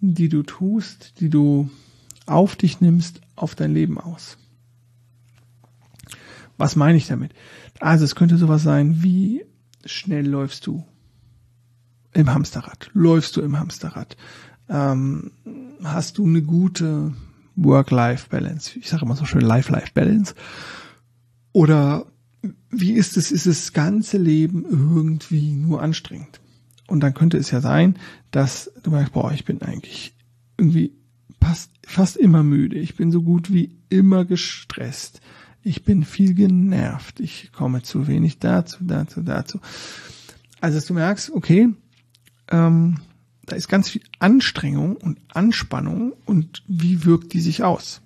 die 0.00 0.30
du 0.30 0.42
tust, 0.44 1.20
die 1.20 1.28
du 1.28 1.68
auf 2.24 2.56
dich 2.56 2.80
nimmst, 2.80 3.20
auf 3.36 3.54
dein 3.54 3.74
Leben 3.74 3.98
aus? 3.98 4.38
Was 6.56 6.74
meine 6.74 6.96
ich 6.96 7.06
damit? 7.06 7.34
Also 7.80 8.06
es 8.06 8.14
könnte 8.14 8.38
sowas 8.38 8.62
sein, 8.62 9.02
wie 9.02 9.44
schnell 9.86 10.26
läufst 10.26 10.66
du 10.66 10.84
im 12.12 12.32
Hamsterrad? 12.32 12.90
Läufst 12.92 13.36
du 13.36 13.40
im 13.40 13.58
Hamsterrad? 13.58 14.16
ähm, 14.72 15.32
hast 15.82 16.18
du 16.18 16.26
eine 16.26 16.42
gute 16.42 17.12
Work-Life-Balance? 17.56 18.78
Ich 18.78 18.88
sage 18.88 19.04
immer 19.04 19.16
so 19.16 19.24
schön 19.24 19.42
Life-Life-Balance. 19.42 20.34
Oder 21.52 22.06
wie 22.70 22.92
ist 22.92 23.16
es, 23.16 23.30
ist 23.30 23.46
das 23.46 23.72
ganze 23.72 24.18
Leben 24.18 24.64
irgendwie 24.68 25.52
nur 25.52 25.82
anstrengend? 25.82 26.40
Und 26.88 27.00
dann 27.00 27.14
könnte 27.14 27.36
es 27.36 27.50
ja 27.50 27.60
sein, 27.60 27.96
dass 28.30 28.72
du 28.82 28.90
merkst, 28.90 29.12
boah, 29.12 29.32
ich 29.32 29.44
bin 29.44 29.62
eigentlich 29.62 30.14
irgendwie 30.56 30.92
fast, 31.40 31.70
fast 31.86 32.16
immer 32.16 32.42
müde. 32.42 32.78
Ich 32.78 32.96
bin 32.96 33.12
so 33.12 33.22
gut 33.22 33.52
wie 33.52 33.76
immer 33.88 34.24
gestresst. 34.24 35.20
Ich 35.64 35.84
bin 35.84 36.04
viel 36.04 36.34
genervt. 36.34 37.20
Ich 37.20 37.52
komme 37.52 37.82
zu 37.82 38.06
wenig 38.08 38.38
dazu, 38.38 38.78
dazu, 38.80 39.22
dazu. 39.22 39.60
Also, 40.60 40.76
dass 40.76 40.86
du 40.86 40.94
merkst, 40.94 41.30
okay, 41.30 41.68
ähm, 42.50 42.98
da 43.46 43.56
ist 43.56 43.68
ganz 43.68 43.90
viel 43.90 44.02
Anstrengung 44.18 44.96
und 44.96 45.18
Anspannung 45.34 46.12
und 46.26 46.62
wie 46.66 47.04
wirkt 47.04 47.32
die 47.32 47.40
sich 47.40 47.62
aus? 47.64 48.00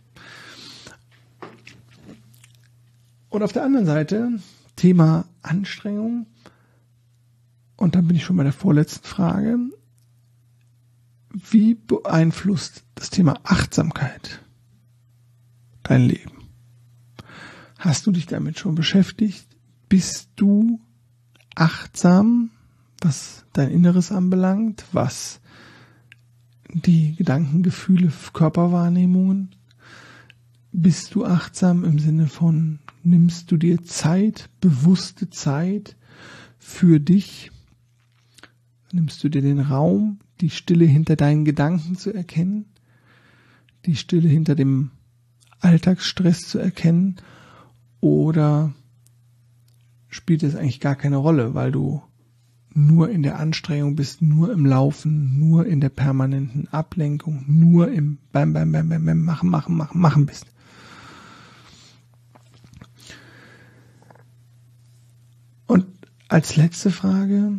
Und 3.29 3.43
auf 3.43 3.53
der 3.53 3.65
anderen 3.65 3.87
Seite 3.87 4.39
Thema 4.77 5.27
Anstrengung. 5.43 6.27
Und 7.77 7.95
dann 7.95 8.07
bin 8.07 8.17
ich 8.17 8.25
schon 8.25 8.37
bei 8.37 8.45
der 8.45 8.53
vorletzten 8.53 9.07
Frage. 9.07 9.59
Wie 11.31 11.75
beeinflusst 11.75 12.85
das 12.95 13.11
Thema 13.11 13.39
Achtsamkeit 13.43 14.43
dein 15.83 16.03
Leben? 16.03 16.36
Hast 17.87 18.05
du 18.05 18.11
dich 18.11 18.27
damit 18.27 18.59
schon 18.59 18.75
beschäftigt? 18.75 19.47
Bist 19.89 20.31
du 20.35 20.81
achtsam 21.55 22.51
was 23.01 23.45
dein 23.53 23.71
Inneres 23.71 24.11
anbelangt, 24.11 24.85
was 24.91 25.41
die 26.73 27.15
Gedanken, 27.15 27.63
Gefühle, 27.63 28.11
Körperwahrnehmungen? 28.33 29.55
Bist 30.73 31.15
du 31.15 31.25
achtsam 31.25 31.85
im 31.85 32.01
Sinne 32.01 32.27
von, 32.27 32.81
nimmst 33.05 33.53
du 33.53 33.57
dir 33.57 33.85
Zeit, 33.85 34.51
bewusste 34.61 35.31
Zeit 35.31 35.95
für 36.59 36.99
dich? 36.99 37.53
Nimmst 38.91 39.23
du 39.23 39.29
dir 39.29 39.43
den 39.43 39.61
Raum, 39.61 40.19
die 40.41 40.51
Stille 40.51 40.87
hinter 40.87 41.15
deinen 41.15 41.45
Gedanken 41.45 41.95
zu 41.95 42.13
erkennen? 42.13 42.65
Die 43.85 43.95
Stille 43.95 44.29
hinter 44.29 44.57
dem 44.57 44.91
Alltagsstress 45.61 46.49
zu 46.49 46.59
erkennen? 46.59 47.17
Oder 48.01 48.73
spielt 50.09 50.43
es 50.43 50.55
eigentlich 50.55 50.81
gar 50.81 50.97
keine 50.97 51.17
Rolle, 51.17 51.55
weil 51.55 51.73
du 51.73 52.03
nur 52.77 53.09
in 53.09 53.23
der 53.23 53.39
Anstrengung 53.39 53.97
bist, 53.97 54.21
nur 54.21 54.53
im 54.53 54.67
Laufen, 54.67 55.39
nur 55.39 55.67
in 55.67 55.81
der 55.81 55.89
permanenten 55.89 56.69
Ablenkung, 56.69 57.45
nur 57.49 57.91
im 57.91 58.19
Bam, 58.33 58.53
Bam, 58.53 58.71
Bam, 58.71 58.91
Bam, 58.91 59.05
Bam, 59.07 59.25
machen, 59.25 59.49
machen, 59.49 59.77
machen, 59.77 60.01
machen 60.01 60.27
bist. 60.27 60.47
Und 65.67 65.87
als 66.29 66.57
letzte 66.57 66.91
Frage, 66.91 67.53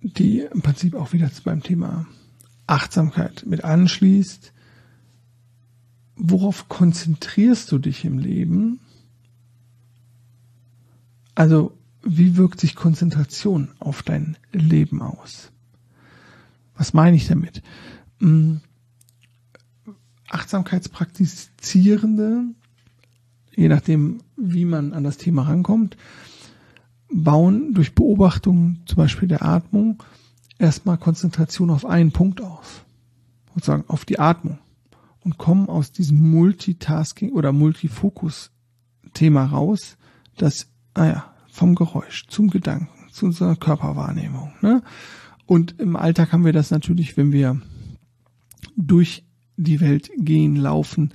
die 0.00 0.40
im 0.40 0.60
Prinzip 0.60 0.94
auch 0.94 1.12
wieder 1.12 1.30
beim 1.44 1.62
Thema 1.62 2.06
Achtsamkeit 2.66 3.44
mit 3.46 3.62
anschließt, 3.64 4.52
worauf 6.16 6.68
konzentrierst 6.68 7.70
du 7.70 7.78
dich 7.78 8.04
im 8.04 8.18
Leben? 8.18 8.80
Also 11.34 11.76
wie 12.02 12.36
wirkt 12.36 12.60
sich 12.60 12.74
Konzentration 12.74 13.68
auf 13.78 14.02
dein 14.02 14.36
Leben 14.52 15.02
aus? 15.02 15.50
Was 16.76 16.92
meine 16.92 17.16
ich 17.16 17.26
damit? 17.26 17.62
Hm, 18.20 18.60
Achtsamkeitspraktizierende, 20.28 22.44
je 23.54 23.68
nachdem, 23.68 24.20
wie 24.36 24.64
man 24.64 24.92
an 24.92 25.04
das 25.04 25.16
Thema 25.16 25.42
rankommt, 25.42 25.96
bauen 27.12 27.74
durch 27.74 27.94
Beobachtung 27.94 28.80
zum 28.86 28.96
Beispiel 28.96 29.28
der 29.28 29.44
Atmung 29.44 30.02
erstmal 30.58 30.98
Konzentration 30.98 31.70
auf 31.70 31.84
einen 31.84 32.10
Punkt 32.10 32.40
auf, 32.40 32.84
sozusagen 33.54 33.84
auf 33.88 34.04
die 34.04 34.18
Atmung 34.18 34.58
und 35.20 35.38
kommen 35.38 35.68
aus 35.68 35.92
diesem 35.92 36.28
Multitasking 36.30 37.32
oder 37.32 37.52
Multifokus-Thema 37.52 39.44
raus, 39.46 39.96
das, 40.36 40.66
naja, 40.96 41.34
vom 41.48 41.74
Geräusch 41.74 42.26
zum 42.28 42.50
Gedanken, 42.50 42.88
zu 43.10 43.26
unserer 43.26 43.56
Körperwahrnehmung. 43.56 44.52
Ne? 44.60 44.82
Und 45.46 45.78
im 45.80 45.96
Alltag 45.96 46.32
haben 46.32 46.44
wir 46.44 46.52
das 46.52 46.70
natürlich, 46.70 47.16
wenn 47.16 47.32
wir 47.32 47.60
durch 48.76 49.24
die 49.56 49.80
Welt 49.80 50.10
gehen, 50.16 50.56
laufen, 50.56 51.12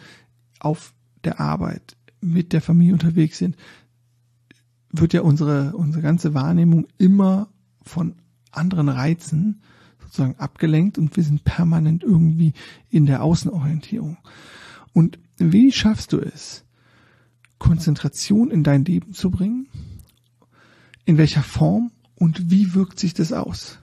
auf 0.59 0.93
der 1.23 1.39
Arbeit, 1.39 1.97
mit 2.21 2.53
der 2.53 2.61
Familie 2.61 2.93
unterwegs 2.93 3.37
sind, 3.37 3.55
wird 4.91 5.13
ja 5.13 5.21
unsere, 5.21 5.75
unsere 5.75 6.01
ganze 6.01 6.33
Wahrnehmung 6.33 6.87
immer 6.97 7.49
von 7.81 8.15
anderen 8.51 8.89
Reizen 8.89 9.61
sozusagen 10.01 10.35
abgelenkt 10.37 10.97
und 10.97 11.15
wir 11.15 11.23
sind 11.23 11.43
permanent 11.43 12.03
irgendwie 12.03 12.53
in 12.89 13.05
der 13.05 13.23
Außenorientierung. 13.23 14.17
Und 14.93 15.19
wie 15.37 15.71
schaffst 15.71 16.13
du 16.13 16.19
es, 16.19 16.65
Konzentration 17.59 18.49
in 18.49 18.63
dein 18.63 18.85
Leben 18.85 19.13
zu 19.13 19.29
bringen? 19.29 19.67
In 21.05 21.17
welcher 21.17 21.43
Form 21.43 21.91
und 22.15 22.49
wie 22.49 22.73
wirkt 22.73 22.99
sich 22.99 23.13
das 23.13 23.33
aus? 23.33 23.79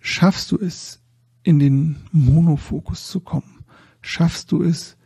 Schaffst 0.00 0.50
du 0.50 0.58
es, 0.58 1.00
in 1.44 1.58
den 1.58 1.96
Monofokus 2.12 3.08
zu 3.08 3.20
kommen? 3.20 3.64
Schaffst 4.00 4.52
du 4.52 4.62
es, 4.62 4.96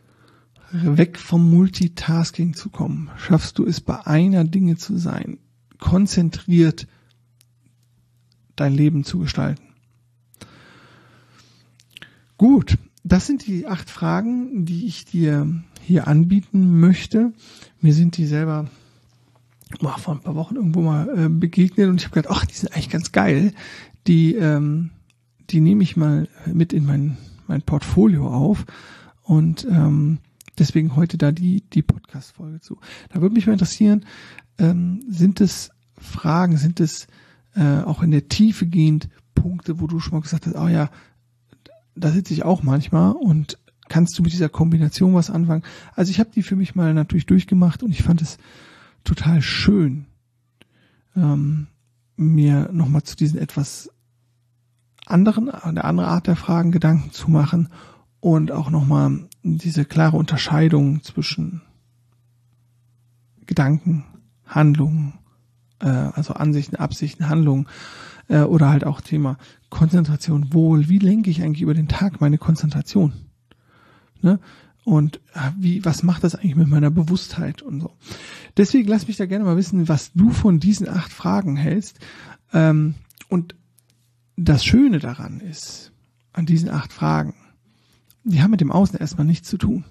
weg 0.73 1.19
vom 1.19 1.51
Multitasking 1.51 2.55
zu 2.55 2.71
kommen? 2.71 3.11
Schaffst 3.17 3.59
du 3.59 3.65
es, 3.65 3.81
bei 3.81 4.07
einer 4.07 4.45
Dinge 4.45 4.77
zu 4.77 4.97
sein? 4.97 5.39
Konzentriert 5.79 6.87
dein 8.57 8.75
Leben 8.75 9.05
zu 9.05 9.19
gestalten? 9.19 9.63
Gut, 12.39 12.77
das 13.07 13.27
sind 13.27 13.47
die 13.47 13.67
acht 13.67 13.89
Fragen, 13.89 14.65
die 14.65 14.87
ich 14.87 15.05
dir 15.05 15.63
hier 15.81 16.09
anbieten 16.09 16.81
möchte. 16.81 17.33
Mir 17.81 17.95
sind 17.95 18.17
die 18.17 18.27
selber 18.27 18.69
boah, 19.81 19.99
vor 19.99 20.15
ein 20.15 20.21
paar 20.21 20.35
Wochen 20.35 20.57
irgendwo 20.57 20.83
mal 20.83 21.09
äh, 21.17 21.29
begegnet 21.29 21.89
und 21.89 22.01
ich 22.01 22.07
habe 22.07 22.15
gedacht, 22.15 22.35
ach, 22.37 22.45
die 22.45 22.55
sind 22.55 22.73
eigentlich 22.73 22.91
ganz 22.91 23.13
geil. 23.13 23.53
Die, 24.07 24.35
ähm, 24.35 24.91
die 25.51 25.61
nehme 25.61 25.83
ich 25.83 25.97
mal 25.97 26.29
mit 26.47 26.73
in 26.73 26.85
mein, 26.85 27.17
mein 27.47 27.63
Portfolio 27.63 28.29
auf 28.29 28.65
und 29.23 29.67
ähm, 29.71 30.19
deswegen 30.59 30.97
heute 30.97 31.19
da 31.19 31.33
die, 31.33 31.63
die 31.71 31.83
Podcast-Folge 31.83 32.61
zu. 32.61 32.79
Da 33.11 33.21
würde 33.21 33.35
mich 33.35 33.47
mal 33.47 33.53
interessieren, 33.53 34.05
ähm, 34.59 35.05
sind 35.09 35.41
es 35.41 35.71
Fragen, 35.99 36.57
sind 36.57 36.81
es 36.81 37.07
äh, 37.55 37.83
auch 37.83 38.03
in 38.03 38.11
der 38.11 38.29
Tiefe 38.29 38.67
gehend 38.67 39.09
Punkte, 39.35 39.81
wo 39.81 39.87
du 39.87 40.01
schon 40.01 40.15
mal 40.15 40.23
gesagt 40.23 40.47
hast, 40.47 40.57
oh 40.57 40.69
ja, 40.69 40.91
da 41.97 42.11
sitze 42.11 42.33
ich 42.35 42.45
auch 42.45 42.63
manchmal 42.63 43.13
und 43.13 43.59
kannst 43.89 44.19
du 44.19 44.23
mit 44.23 44.33
dieser 44.33 44.49
Kombination 44.49 45.15
was 45.15 45.31
anfangen? 45.31 45.63
Also 45.95 46.11
ich 46.11 46.21
habe 46.21 46.31
die 46.35 46.43
für 46.43 46.57
mich 46.57 46.75
mal 46.75 46.95
natürlich 46.95 47.27
durchgemacht 47.27 47.83
und 47.83 47.91
ich 47.91 48.03
fand 48.03 48.23
es 48.23 48.39
total 49.05 49.43
schön, 49.43 50.07
ähm, 51.17 51.69
mir 52.17 52.71
nochmal 52.73 53.03
zu 53.03 53.17
diesen 53.17 53.39
etwas 53.39 53.91
anderen, 55.07 55.51
eine 55.51 55.85
andere 55.85 56.09
Art 56.09 56.27
der 56.27 56.37
Fragen 56.37 56.73
Gedanken 56.73 57.13
zu 57.13 57.31
machen 57.31 57.69
und 58.21 58.51
auch 58.51 58.71
nochmal 58.71 59.21
diese 59.43 59.85
klare 59.85 60.17
Unterscheidung 60.17 61.03
zwischen 61.03 61.63
Gedanken, 63.47 64.05
Handlungen, 64.45 65.15
äh, 65.79 65.87
also 65.87 66.35
Ansichten, 66.35 66.77
Absichten, 66.77 67.29
Handlungen 67.29 67.69
äh, 68.29 68.41
oder 68.41 68.69
halt 68.71 68.85
auch 68.85 69.01
Thema 69.01 69.39
Konzentration, 69.77 70.55
Wohl. 70.55 70.89
Wie 70.89 70.99
lenke 70.99 71.29
ich 71.29 71.43
eigentlich 71.43 71.61
über 71.61 71.75
den 71.75 71.87
Tag 71.87 72.23
meine 72.23 72.39
Konzentration? 72.39 73.13
Ne? 74.23 74.41
Und 74.85 75.21
äh, 75.35 75.51
wie, 75.59 75.85
was 75.85 76.03
macht 76.03 76.25
das 76.25 76.35
eigentlich 76.35 76.57
mit 76.57 76.69
meiner 76.69 76.91
Bewusstheit 76.91 77.61
und 77.61 77.83
so? 77.83 77.93
Deswegen 78.57 78.89
lass 78.89 79.07
mich 79.07 79.19
da 79.19 79.27
gerne 79.27 79.45
mal 79.45 79.59
wissen, 79.59 79.87
was 79.87 80.15
du 80.15 80.31
von 80.31 80.61
diesen 80.61 80.89
acht 80.89 81.13
Fragen 81.13 81.57
hältst. 81.57 81.99
Ähm, 82.55 82.95
und 83.29 83.55
das 84.37 84.65
Schöne 84.65 84.99
daran 84.99 85.41
ist, 85.41 85.93
an 86.33 86.47
diesen 86.47 86.71
acht 86.71 86.91
Fragen, 86.91 87.35
die 88.25 88.41
haben 88.43 88.53
mit 88.53 88.63
dem 88.63 88.73
Außen 88.73 88.99
erstmal 88.99 89.27
nichts 89.27 89.47
zu 89.47 89.59
tun. 89.59 89.85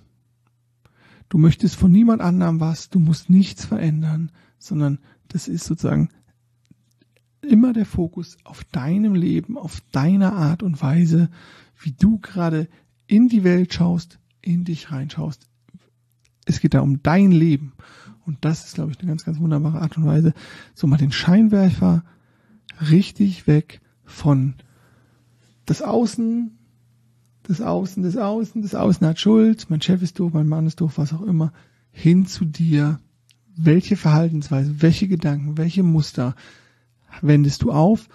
Du 1.30 1.38
möchtest 1.38 1.76
von 1.76 1.92
niemand 1.92 2.24
anderem 2.24 2.60
was, 2.60 2.90
du 2.90 2.98
musst 2.98 3.30
nichts 3.30 3.66
verändern, 3.66 4.32
sondern 4.58 4.98
das 5.28 5.48
ist 5.48 5.66
sozusagen 5.66 6.10
immer 7.46 7.74
der 7.74 7.86
Fokus 7.86 8.38
auf 8.44 8.64
deinem 8.66 9.16
Leben, 9.16 9.58
auf 9.58 9.82
deiner 9.92 10.34
Art 10.34 10.64
und 10.64 10.82
Weise, 10.82 11.30
wie 11.80 11.92
du 11.92 12.20
gerade 12.20 12.68
in 13.08 13.30
die 13.30 13.44
Welt 13.44 13.74
schaust, 13.74 14.20
in 14.42 14.64
dich 14.64 14.92
reinschaust. 14.92 15.48
Es 16.46 16.60
geht 16.60 16.74
da 16.74 16.82
um 16.82 17.02
dein 17.02 17.32
Leben. 17.32 17.74
Und 18.26 18.44
das 18.44 18.66
ist, 18.66 18.76
glaube 18.76 18.92
ich, 18.92 19.00
eine 19.00 19.08
ganz, 19.08 19.26
ganz 19.26 19.40
wunderbare 19.40 19.82
Art 19.82 19.98
und 19.98 20.06
Weise, 20.06 20.34
so 20.74 20.88
mal 20.88 20.98
den 20.98 21.12
Scheinwerfer 21.12 22.04
richtig 22.90 23.48
weg 23.48 23.82
von 24.04 24.56
das 25.66 25.82
Außen, 25.82 26.58
das 27.44 27.62
Außen, 27.62 28.04
das 28.04 28.18
Außen, 28.18 28.62
das 28.62 28.76
Außen 28.76 29.06
hat 29.06 29.20
Schuld, 29.20 29.68
mein 29.70 29.82
Chef 29.82 30.02
ist 30.02 30.20
doof, 30.20 30.34
mein 30.34 30.48
Mann 30.48 30.66
ist 30.66 30.82
doof, 30.82 30.98
was 30.98 31.14
auch 31.14 31.22
immer, 31.22 31.54
hin 31.92 32.26
zu 32.26 32.46
dir. 32.46 33.00
Welche 33.58 33.96
Verhaltensweise, 33.96 34.82
welche 34.82 35.08
Gedanken, 35.08 35.58
welche 35.58 35.84
Muster 35.84 36.36
wendest 37.22 37.64
du 37.64 37.72
auf 37.72 38.08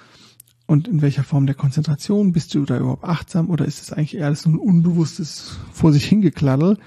und 0.67 0.87
in 0.87 1.03
welcher 1.03 1.25
Form 1.25 1.47
der 1.47 1.57
Konzentration 1.57 2.33
bist 2.33 2.55
du 2.55 2.65
da 2.65 2.79
überhaupt 2.79 3.05
achtsam 3.05 3.51
oder 3.51 3.65
ist 3.65 3.83
es 3.83 3.93
eigentlich 3.93 4.17
eher 4.17 4.35
so 4.37 4.51
ein 4.51 4.57
unbewusstes 4.57 5.59
vor 5.73 5.93
sich 5.93 6.05
hingekladdel? 6.05 6.79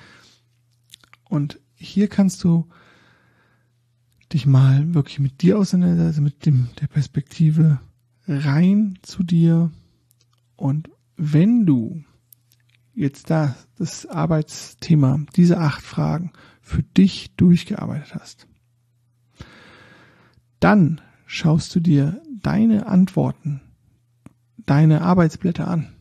Und 1.25 1.59
hier 1.75 2.07
kannst 2.07 2.43
du 2.43 2.69
dich 4.31 4.45
mal 4.45 4.93
wirklich 4.93 5.19
mit 5.19 5.41
dir 5.41 5.59
auseinandersetzen, 5.59 6.23
mit 6.23 6.45
dem, 6.45 6.69
der 6.79 6.87
Perspektive 6.87 7.79
rein 8.25 8.99
zu 9.01 9.23
dir. 9.23 9.71
Und 10.55 10.89
wenn 11.17 11.65
du 11.65 12.03
jetzt 12.93 13.29
da 13.29 13.55
das 13.77 14.05
Arbeitsthema, 14.05 15.25
diese 15.35 15.59
acht 15.59 15.81
Fragen 15.81 16.31
für 16.61 16.83
dich 16.83 17.35
durchgearbeitet 17.35 18.15
hast, 18.15 18.47
dann 20.59 21.01
schaust 21.25 21.73
du 21.75 21.79
dir 21.79 22.21
deine 22.41 22.87
Antworten, 22.87 23.61
deine 24.65 25.01
Arbeitsblätter 25.01 25.67
an. 25.67 25.93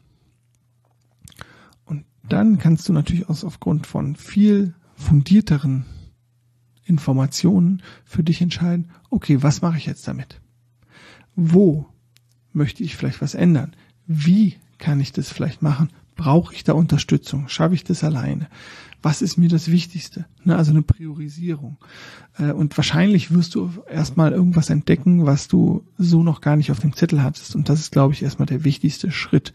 Und 1.85 2.05
dann 2.29 2.59
kannst 2.59 2.89
du 2.89 2.93
natürlich 2.93 3.29
auch 3.29 3.43
aufgrund 3.45 3.87
von 3.87 4.17
viel 4.17 4.75
fundierteren 4.95 5.85
Informationen 6.85 7.83
für 8.05 8.23
dich 8.23 8.41
entscheiden, 8.41 8.91
okay, 9.11 9.43
was 9.43 9.63
mache 9.63 9.79
ich 9.79 9.87
jetzt 9.87 10.07
damit? 10.07 10.41
Wo 11.35 11.87
möchte 12.53 12.83
ich 12.83 12.97
vielleicht 12.97 13.23
was 13.23 13.35
ändern? 13.35 13.75
Wie 14.07 14.57
kann 14.79 15.01
ich 15.01 15.13
das 15.13 15.31
vielleicht 15.31 15.63
machen? 15.63 15.91
Brauche 16.17 16.55
ich 16.55 16.65
da 16.65 16.73
Unterstützung? 16.73 17.49
Schaffe 17.49 17.75
ich 17.75 17.85
das 17.85 18.05
alleine? 18.05 18.49
Was 19.03 19.21
ist 19.21 19.37
mir 19.37 19.49
das 19.49 19.71
Wichtigste? 19.71 20.27
Ne, 20.45 20.57
also 20.57 20.71
eine 20.71 20.83
Priorisierung. 20.83 21.79
Äh, 22.39 22.53
und 22.53 22.77
wahrscheinlich 22.77 23.33
wirst 23.33 23.55
du 23.55 23.71
erstmal 23.91 24.33
irgendwas 24.33 24.71
entdecken, 24.71 25.27
was 25.27 25.49
du 25.49 25.85
so 25.99 26.23
noch 26.23 26.41
gar 26.41 26.57
nicht 26.57 26.71
auf 26.71 26.81
dem 26.81 26.95
Zettel 26.95 27.23
hattest. 27.23 27.57
Und 27.57 27.69
das 27.69 27.81
ist, 27.81 27.93
glaube 27.93 28.15
ich, 28.15 28.23
erstmal 28.23 28.47
der 28.47 28.65
wichtigste 28.65 29.11
Schritt. 29.11 29.53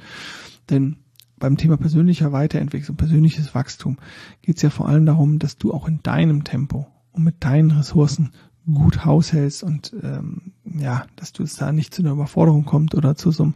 Denn 0.70 0.98
beim 1.40 1.58
Thema 1.58 1.78
persönlicher 1.78 2.32
Weiterentwicklung, 2.32 2.98
persönliches 2.98 3.56
Wachstum 3.56 3.98
geht 4.42 4.58
es 4.58 4.62
ja 4.62 4.70
vor 4.70 4.90
allem 4.90 5.06
darum, 5.06 5.40
dass 5.40 5.58
du 5.58 5.74
auch 5.74 5.88
in 5.88 6.02
deinem 6.04 6.44
Tempo 6.44 6.88
und 7.12 7.24
mit 7.24 7.44
deinen 7.44 7.72
Ressourcen 7.72 8.32
gut 8.72 9.06
haushältst 9.06 9.64
und 9.64 9.96
ähm, 10.04 10.54
ja, 10.66 11.06
dass 11.16 11.32
du 11.32 11.44
es 11.44 11.56
da 11.56 11.72
nicht 11.72 11.94
zu 11.94 12.02
einer 12.02 12.12
Überforderung 12.12 12.66
kommt 12.66 12.96
oder 12.96 13.16
zu 13.16 13.32
so, 13.32 13.44
einem, 13.44 13.54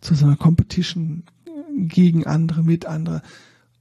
zu 0.00 0.14
so 0.14 0.26
einer 0.26 0.36
Competition 0.36 1.24
gegen 1.76 2.26
andere, 2.26 2.62
mit 2.62 2.86
andere. 2.86 3.22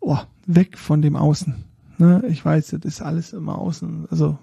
Oh, 0.01 0.17
weg 0.45 0.77
von 0.77 1.01
dem 1.01 1.15
Außen. 1.15 1.55
Ne? 1.97 2.23
Ich 2.27 2.43
weiß, 2.43 2.69
das 2.71 2.83
ist 2.83 3.01
alles 3.01 3.31
immer 3.31 3.57
außen. 3.57 4.07
Also 4.09 4.37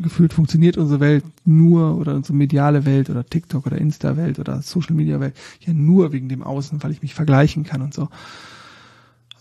gefühlt 0.00 0.32
funktioniert 0.32 0.78
unsere 0.78 1.00
Welt 1.00 1.24
nur 1.44 1.98
oder 1.98 2.14
unsere 2.14 2.34
mediale 2.34 2.86
Welt 2.86 3.10
oder 3.10 3.26
TikTok 3.26 3.66
oder 3.66 3.78
Insta-Welt 3.78 4.38
oder 4.38 4.62
Social 4.62 4.94
Media 4.94 5.20
Welt 5.20 5.36
ja 5.60 5.72
nur 5.72 6.12
wegen 6.12 6.28
dem 6.28 6.42
Außen, 6.42 6.82
weil 6.82 6.92
ich 6.92 7.02
mich 7.02 7.14
vergleichen 7.14 7.64
kann 7.64 7.82
und 7.82 7.92
so. 7.92 8.08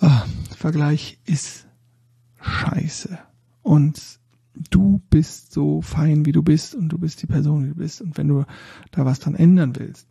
Oh, 0.01 0.21
Vergleich 0.57 1.19
ist 1.25 1.67
scheiße. 2.41 3.17
Und 3.61 4.01
du 4.69 5.01
bist 5.09 5.53
so 5.53 5.81
fein, 5.81 6.25
wie 6.25 6.31
du 6.31 6.41
bist 6.41 6.75
und 6.75 6.89
du 6.89 6.97
bist 6.97 7.21
die 7.21 7.27
Person, 7.27 7.65
wie 7.65 7.69
du 7.69 7.75
bist. 7.75 8.01
Und 8.01 8.17
wenn 8.17 8.27
du 8.27 8.45
da 8.91 9.05
was 9.05 9.19
dran 9.19 9.35
ändern 9.35 9.75
willst, 9.77 10.07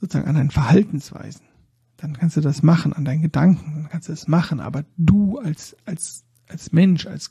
sozusagen 0.00 0.28
an 0.28 0.36
deinen 0.36 0.50
Verhaltensweisen, 0.50 1.47
dann 1.98 2.16
kannst 2.16 2.36
du 2.36 2.40
das 2.40 2.62
machen, 2.62 2.92
an 2.92 3.04
deinen 3.04 3.22
Gedanken, 3.22 3.74
dann 3.74 3.88
kannst 3.90 4.08
du 4.08 4.12
das 4.12 4.28
machen. 4.28 4.60
Aber 4.60 4.84
du 4.96 5.38
als, 5.38 5.76
als, 5.84 6.24
als 6.46 6.72
Mensch, 6.72 7.06
als 7.06 7.30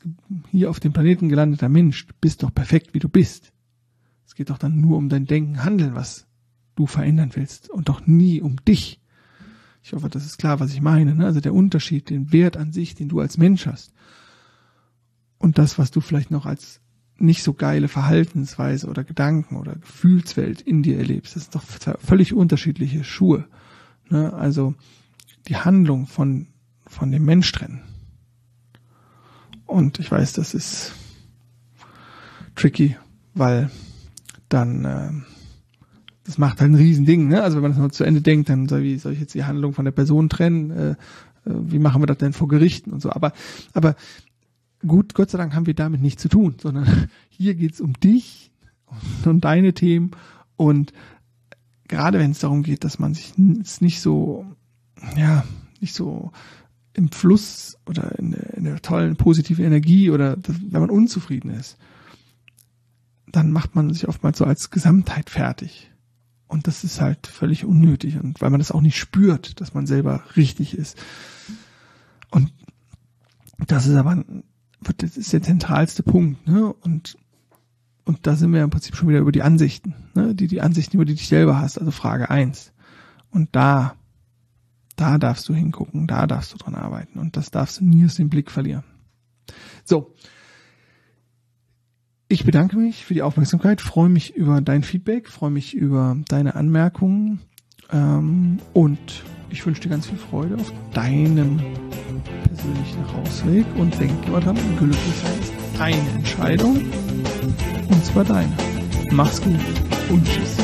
hier 0.52 0.70
auf 0.70 0.80
dem 0.80 0.94
Planeten 0.94 1.30
gelandeter 1.30 1.70
Mensch, 1.70 2.06
bist 2.22 2.44
doch 2.44 2.54
perfekt, 2.54 2.94
wie 2.94 3.00
du 3.00 3.10
bist. 3.10 3.54
Es 4.26 4.36
geht 4.36 4.50
doch 4.50 4.58
dann 4.58 4.80
nur 4.80 4.98
um 4.98 5.10
dein 5.10 5.26
Denken, 5.26 5.64
Handeln, 5.64 5.96
was 5.96 6.28
du 6.76 6.86
verändern 6.86 7.32
willst 7.34 7.70
und 7.70 7.90
doch 7.90 8.06
nie 8.06 8.42
um 8.42 8.58
dich. 8.66 9.02
Ich 9.82 9.94
hoffe, 9.94 10.10
das 10.10 10.26
ist 10.26 10.38
klar, 10.38 10.60
was 10.60 10.74
ich 10.74 10.82
meine. 10.82 11.16
Ne? 11.16 11.26
Also 11.26 11.40
der 11.40 11.54
Unterschied, 11.54 12.10
den 12.10 12.34
Wert 12.34 12.58
an 12.58 12.74
sich, 12.74 12.94
den 12.94 13.08
du 13.08 13.22
als 13.22 13.38
Mensch 13.38 13.66
hast 13.66 13.94
und 15.38 15.58
das, 15.58 15.80
was 15.80 15.92
du 15.92 16.02
vielleicht 16.02 16.30
noch 16.30 16.46
als 16.46 16.82
nicht 17.20 17.42
so 17.42 17.54
geile 17.54 17.88
Verhaltensweise 17.88 18.88
oder 18.88 19.04
Gedanken 19.04 19.56
oder 19.56 19.76
Gefühlswelt 19.76 20.62
in 20.62 20.84
dir 20.84 20.98
erlebst, 20.98 21.36
das 21.36 21.44
sind 21.44 21.56
doch 21.56 21.64
völlig 21.64 22.34
unterschiedliche 22.34 23.04
Schuhe. 23.04 23.48
Ne? 24.10 24.34
Also 24.34 24.74
die 25.48 25.58
Handlung 25.58 26.08
von, 26.08 26.48
von 26.86 27.12
dem 27.12 27.26
Mensch 27.26 27.52
trennen. 27.52 27.82
Und 29.66 30.00
ich 30.00 30.12
weiß, 30.12 30.34
das 30.34 30.54
ist 30.54 30.94
tricky, 32.56 32.96
weil 33.34 33.70
dann 34.50 34.86
äh, 34.86 35.12
das 36.28 36.38
macht 36.38 36.60
halt 36.60 36.72
ein 36.72 36.76
Riesending, 36.76 37.30
ne? 37.30 37.42
Also 37.42 37.56
wenn 37.56 37.64
man 37.64 37.72
das 37.72 37.80
mal 37.80 37.92
zu 37.92 38.04
Ende 38.04 38.22
denkt, 38.22 38.50
dann 38.50 38.68
soll, 38.68 38.84
wie 38.84 38.98
soll 38.98 39.14
ich 39.14 39.20
jetzt 39.22 39.34
die 39.34 39.46
Handlung 39.46 39.74
von 39.74 39.86
der 39.86 39.94
Person 39.94 40.28
trennen? 40.28 40.72
Äh, 40.72 40.92
äh, 40.92 40.96
wie 41.46 41.80
machen 41.80 42.02
wir 42.02 42.06
das 42.06 42.18
denn 42.18 42.34
vor 42.34 42.50
Gerichten 42.50 42.92
und 42.92 43.02
so? 43.02 43.12
Aber, 43.12 43.32
aber 43.74 43.96
gut, 44.86 45.14
Gott 45.14 45.30
sei 45.30 45.38
Dank 45.38 45.56
haben 45.56 45.68
wir 45.68 45.74
damit 45.74 46.02
nichts 46.02 46.22
zu 46.22 46.28
tun, 46.28 46.56
sondern 46.62 47.08
hier 47.30 47.56
geht's 47.56 47.80
um 47.80 47.94
dich 47.94 48.52
und 49.24 49.28
um 49.28 49.42
deine 49.42 49.74
Themen 49.74 50.12
und 50.58 50.92
gerade 51.88 52.20
wenn 52.20 52.32
es 52.32 52.40
darum 52.40 52.64
geht, 52.64 52.84
dass 52.84 53.00
man 53.00 53.14
sich 53.14 53.38
nicht 53.38 54.02
so, 54.02 54.46
ja, 55.16 55.44
nicht 55.80 55.94
so 55.94 56.32
im 56.94 57.12
Fluss 57.12 57.78
oder 57.86 58.18
in, 58.18 58.34
in 58.34 58.64
der 58.64 58.82
tollen 58.82 59.16
positiven 59.16 59.66
Energie 59.66 60.10
oder 60.10 60.36
das, 60.36 60.56
wenn 60.70 60.82
man 60.82 60.90
unzufrieden 60.90 61.52
ist, 61.52 61.78
dann 63.32 63.52
macht 63.52 63.76
man 63.76 63.94
sich 63.94 64.08
oftmals 64.08 64.40
so 64.40 64.46
als 64.46 64.72
Gesamtheit 64.72 65.30
fertig. 65.30 65.92
Und 66.48 66.66
das 66.68 66.84
ist 66.84 67.02
halt 67.02 67.28
völlig 67.28 67.66
unnötig 67.66 68.18
und 68.18 68.42
weil 68.42 68.50
man 68.50 68.60
das 68.60 68.72
auch 68.72 68.82
nicht 68.82 68.98
spürt, 68.98 69.60
dass 69.60 69.74
man 69.74 69.86
selber 69.86 70.24
richtig 70.36 70.78
ist. 70.78 70.98
Und 72.32 72.54
das 73.66 73.86
ist 73.86 73.96
aber, 73.96 74.24
das 74.98 75.18
ist 75.18 75.34
der 75.34 75.42
zentralste 75.42 76.04
Punkt, 76.04 76.48
ne? 76.48 76.72
Und, 76.72 77.18
und 78.08 78.26
da 78.26 78.36
sind 78.36 78.54
wir 78.54 78.64
im 78.64 78.70
Prinzip 78.70 78.96
schon 78.96 79.10
wieder 79.10 79.20
über 79.20 79.32
die 79.32 79.44
Ansichten, 79.44 79.94
ne? 80.16 80.34
Die, 80.34 80.48
die 80.48 80.62
Ansichten, 80.62 80.98
über 80.98 81.06
die 81.06 81.16
dich 81.16 81.28
selber 81.28 81.60
hast, 81.60 81.78
also 81.78 81.92
Frage 81.92 82.30
eins. 82.30 82.74
Und 83.30 83.50
da 83.56 83.96
da 84.98 85.18
darfst 85.18 85.48
du 85.48 85.54
hingucken, 85.54 86.08
da 86.08 86.28
darfst 86.28 86.54
du 86.54 86.58
dran 86.58 86.76
arbeiten 86.76 87.20
und 87.20 87.38
das 87.38 87.52
darfst 87.52 87.80
du 87.80 87.86
nie 87.86 88.04
aus 88.06 88.16
dem 88.16 88.30
Blick 88.30 88.52
verlieren. 88.52 88.84
So. 89.86 90.14
Ich 92.28 92.44
bedanke 92.44 92.76
mich 92.76 93.06
für 93.06 93.14
die 93.14 93.22
Aufmerksamkeit, 93.22 93.80
freue 93.80 94.10
mich 94.10 94.36
über 94.36 94.60
dein 94.60 94.84
Feedback, 94.84 95.30
freue 95.30 95.52
mich 95.52 95.74
über 95.74 96.18
deine 96.28 96.56
Anmerkungen 96.56 97.40
ähm, 97.90 98.58
und 98.74 99.24
ich 99.50 99.66
wünsche 99.66 99.82
dir 99.82 99.90
ganz 99.90 100.08
viel 100.08 100.18
Freude 100.18 100.56
auf 100.56 100.74
deinem 100.94 101.62
persönlichen 102.44 103.04
Rausweg 103.06 103.66
und 103.78 103.98
denke 103.98 104.28
immer 104.28 104.42
dran, 104.42 104.58
glücklich 104.78 105.24
ist 105.24 105.80
eine 105.80 106.10
Entscheidung 106.16 106.82
und 107.90 108.06
zwar 108.06 108.24
deine. 108.24 108.56
Mach's 109.12 109.42
gut 109.42 109.60
und 110.10 110.26
tschüss. 110.26 110.58